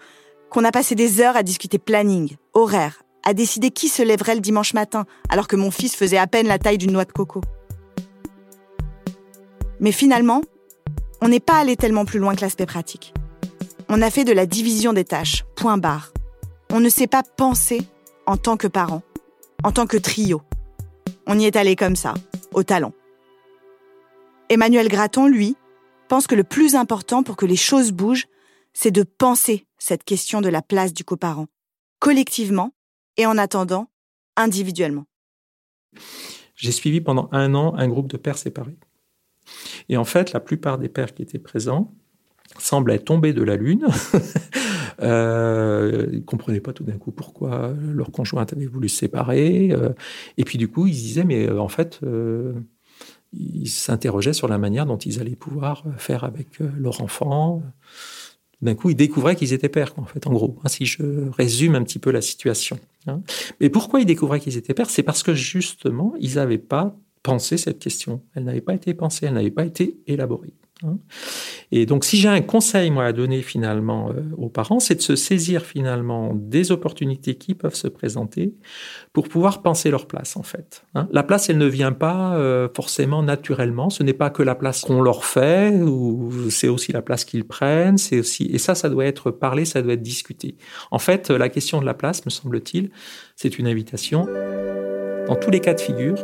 qu'on 0.50 0.66
a 0.66 0.72
passé 0.72 0.96
des 0.96 1.22
heures 1.22 1.38
à 1.38 1.44
discuter 1.44 1.78
planning, 1.78 2.36
horaire, 2.54 3.04
à 3.24 3.36
décider 3.36 3.70
qui 3.70 3.90
se 3.90 4.02
lèverait 4.02 4.34
le 4.34 4.42
dimanche 4.42 4.74
matin, 4.74 5.06
alors 5.30 5.48
que 5.48 5.56
mon 5.56 5.70
fils 5.70 5.96
faisait 5.96 6.18
à 6.18 6.26
peine 6.26 6.48
la 6.48 6.58
taille 6.58 6.80
d'une 6.80 6.92
noix 6.92 7.06
de 7.06 7.12
coco. 7.12 7.42
Mais 9.80 9.92
finalement, 9.92 10.42
on 11.22 11.28
n'est 11.28 11.40
pas 11.40 11.60
allé 11.60 11.76
tellement 11.76 12.06
plus 12.06 12.18
loin 12.18 12.36
que 12.36 12.42
l'aspect 12.42 12.66
pratique. 12.66 13.14
On 13.88 14.02
a 14.02 14.10
fait 14.10 14.24
de 14.24 14.34
la 14.34 14.48
division 14.48 14.94
des 14.94 15.06
tâches, 15.06 15.46
point 15.56 15.78
barre. 15.78 16.12
On 16.72 16.80
ne 16.80 16.90
sait 16.90 17.06
pas 17.06 17.22
penser 17.22 17.84
en 18.26 18.38
tant 18.38 18.58
que 18.58 18.68
parent, 18.68 19.04
en 19.64 19.72
tant 19.72 19.86
que 19.86 19.98
trio. 19.98 20.42
On 21.28 21.38
y 21.38 21.46
est 21.46 21.56
allé 21.56 21.76
comme 21.76 21.96
ça, 21.96 22.16
au 22.56 22.64
talon. 22.64 22.94
Emmanuel 24.52 24.90
Graton, 24.90 25.28
lui, 25.28 25.56
pense 26.10 26.28
que 26.28 26.36
le 26.36 26.44
plus 26.44 26.76
important 26.76 27.24
pour 27.24 27.38
que 27.38 27.46
les 27.46 27.56
choses 27.56 27.94
bougent, 27.94 28.28
c'est 28.74 28.92
de 28.92 29.04
penser 29.04 29.66
cette 29.78 30.04
question 30.04 30.42
de 30.42 30.50
la 30.50 30.62
place 30.62 30.94
du 30.94 31.06
coparent, 31.06 31.46
collectivement 32.00 32.74
et 33.16 33.26
en 33.26 33.38
attendant, 33.38 33.90
individuellement. 34.36 35.06
J'ai 36.56 36.74
suivi 36.74 37.00
pendant 37.00 37.30
un 37.32 37.56
an 37.56 37.76
un 37.78 37.88
groupe 37.88 38.10
de 38.10 38.18
pères 38.18 38.38
séparés. 38.38 38.76
Et 39.88 39.96
en 39.96 40.04
fait, 40.04 40.34
la 40.34 40.42
plupart 40.42 40.78
des 40.78 40.90
pères 40.90 41.14
qui 41.14 41.22
étaient 41.22 41.40
présents 41.40 41.94
semblaient 42.60 43.00
tomber 43.00 43.32
de 43.32 43.44
la 43.44 43.56
lune. 43.56 43.88
euh, 45.02 46.10
ils 46.12 46.18
ne 46.18 46.24
comprenaient 46.26 46.60
pas 46.60 46.74
tout 46.74 46.84
d'un 46.84 46.98
coup 46.98 47.12
pourquoi 47.12 47.74
leur 47.80 48.12
conjointe 48.12 48.52
avait 48.52 48.66
voulu 48.66 48.90
se 48.90 48.98
séparer. 48.98 49.72
Euh, 49.72 49.94
et 50.36 50.44
puis 50.44 50.58
du 50.58 50.68
coup, 50.68 50.88
ils 50.88 50.96
se 50.96 51.04
disaient, 51.04 51.24
mais 51.24 51.48
euh, 51.48 51.58
en 51.58 51.70
fait, 51.70 52.02
ils 53.34 53.70
s'interrogeaient 53.70 54.34
sur 54.34 54.48
la 54.48 54.58
manière 54.58 54.86
dont 54.86 54.98
ils 54.98 55.20
allaient 55.20 55.36
pouvoir 55.36 55.84
faire 55.98 56.24
avec 56.24 56.62
euh, 56.62 56.70
leur 56.78 57.02
enfant. 57.02 57.64
D'un 58.62 58.76
coup, 58.76 58.90
ils 58.90 58.96
découvraient 58.96 59.36
qu'ils 59.36 59.54
étaient 59.54 59.70
pères, 59.70 59.94
en 59.98 60.06
fait, 60.06 60.28
en 60.28 60.34
gros, 60.34 60.60
hein, 60.64 60.68
si 60.68 60.86
je 60.86 61.30
résume 61.30 61.76
un 61.76 61.84
petit 61.84 61.98
peu 61.98 62.12
la 62.12 62.22
situation. 62.22 62.80
Hein. 63.08 63.22
Mais 63.60 63.70
pourquoi 63.70 64.02
ils 64.02 64.06
découvraient 64.06 64.40
qu'ils 64.40 64.58
étaient 64.58 64.74
pères 64.74 64.90
C'est 64.90 65.04
parce 65.04 65.24
que 65.24 65.34
justement, 65.34 66.14
ils 66.20 66.36
n'avaient 66.36 66.60
pas 66.60 66.96
pensé 67.24 67.58
cette 67.58 67.80
question. 67.80 68.22
Elle 68.36 68.44
n'avait 68.44 68.62
pas 68.62 68.76
été 68.76 68.94
pensée, 68.94 69.26
elle 69.26 69.34
n'avait 69.34 69.52
pas 69.52 69.66
été 69.66 69.98
élaborée. 70.08 70.54
Hein. 70.84 70.98
Et 71.72 71.86
donc, 71.86 72.04
si 72.04 72.18
j'ai 72.18 72.28
un 72.28 72.42
conseil, 72.42 72.92
à 73.00 73.14
donner 73.14 73.42
finalement 73.42 74.10
euh, 74.10 74.22
aux 74.38 74.50
parents, 74.50 74.80
c'est 74.80 74.96
de 74.96 75.02
se 75.02 75.16
saisir 75.16 75.64
finalement 75.64 76.34
des 76.36 76.72
opportunités 76.72 77.36
qui 77.36 77.54
peuvent 77.54 77.76
se 77.76 77.88
présenter 77.88 78.54
pour 79.14 79.30
pouvoir 79.30 79.62
penser 79.62 79.90
leur 79.90 80.08
place, 80.08 80.36
en 80.36 80.44
fait. 80.44 80.84
Hein. 80.96 81.08
La 81.12 81.24
place, 81.24 81.50
elle 81.50 81.58
ne 81.58 81.66
vient 81.66 81.92
pas 81.92 82.36
euh, 82.36 82.68
forcément 82.76 83.24
naturellement. 83.24 83.90
Ce 83.90 84.04
n'est 84.04 84.14
pas 84.14 84.30
que 84.30 84.44
la 84.44 84.56
place 84.56 84.82
qu'on 84.82 85.02
leur 85.02 85.26
fait, 85.26 85.74
ou 85.82 86.50
c'est 86.50 86.68
aussi 86.68 86.92
la 86.92 87.02
place 87.02 87.26
qu'ils 87.26 87.46
prennent. 87.46 87.98
C'est 87.98 88.20
aussi 88.20 88.46
et 88.52 88.58
ça, 88.58 88.76
ça 88.76 88.90
doit 88.90 89.06
être 89.06 89.32
parlé, 89.32 89.66
ça 89.66 89.82
doit 89.82 89.94
être 89.94 90.02
discuté. 90.02 90.56
En 90.92 91.00
fait, 91.00 91.30
la 91.30 91.50
question 91.50 91.80
de 91.80 91.86
la 91.86 91.94
place, 91.94 92.26
me 92.26 92.32
semble-t-il, 92.32 92.92
c'est 93.36 93.58
une 93.58 93.68
invitation. 93.68 94.28
Dans 95.28 95.36
tous 95.36 95.52
les 95.52 95.60
cas 95.60 95.74
de 95.74 95.80
figure, 95.80 96.18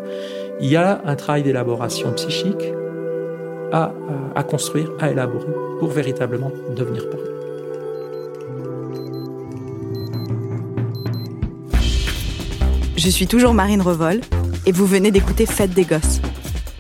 il 0.60 0.70
y 0.70 0.76
a 0.76 1.02
un 1.06 1.16
travail 1.16 1.44
d'élaboration 1.44 2.12
psychique 2.14 2.64
à, 3.72 3.92
à, 4.36 4.44
construire, 4.44 4.92
à 5.00 5.10
élaborer 5.12 5.48
pour 5.80 5.90
véritablement 5.90 6.52
devenir 6.76 7.10
parent. 7.10 7.24
Je 12.96 13.10
suis 13.10 13.28
toujours 13.28 13.54
Marine 13.54 13.82
Revol 13.82 14.22
et 14.66 14.72
vous 14.72 14.86
venez 14.86 15.12
d'écouter 15.12 15.46
Fête 15.46 15.72
des 15.72 15.86
Gosses. 15.86 16.20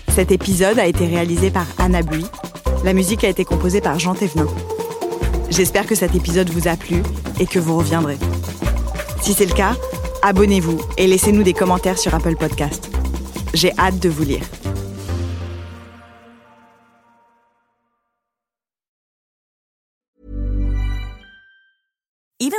Cet 0.10 0.32
épisode 0.32 0.80
a 0.80 0.88
été 0.88 1.06
réalisé 1.06 1.52
par 1.52 1.68
Anna 1.78 2.02
Bui. 2.02 2.26
La 2.84 2.94
musique 2.94 3.24
a 3.24 3.30
été 3.30 3.46
composée 3.46 3.82
par 3.82 4.00
Jean 4.00 4.16
Thévenin. 4.16 4.48
J'espère 5.50 5.86
que 5.86 5.96
cet 5.96 6.16
épisode 6.16 6.50
vous 6.50 6.68
a 6.68 6.76
plu 6.76 7.04
et 7.40 7.46
que 7.46 7.60
vous 7.60 7.78
reviendrez. 7.78 8.18
Si 9.22 9.34
c'est 9.34 9.46
le 9.46 9.54
cas, 9.54 9.76
abonnez-vous 10.22 10.80
et 10.98 11.08
laissez-nous 11.08 11.44
des 11.44 11.54
commentaires 11.54 11.98
sur 11.98 12.14
Apple 12.14 12.36
Podcast. 12.36 12.90
J'ai 13.54 13.72
hâte 13.78 14.00
de 14.00 14.10
vous 14.10 14.24
lire. 14.24 14.44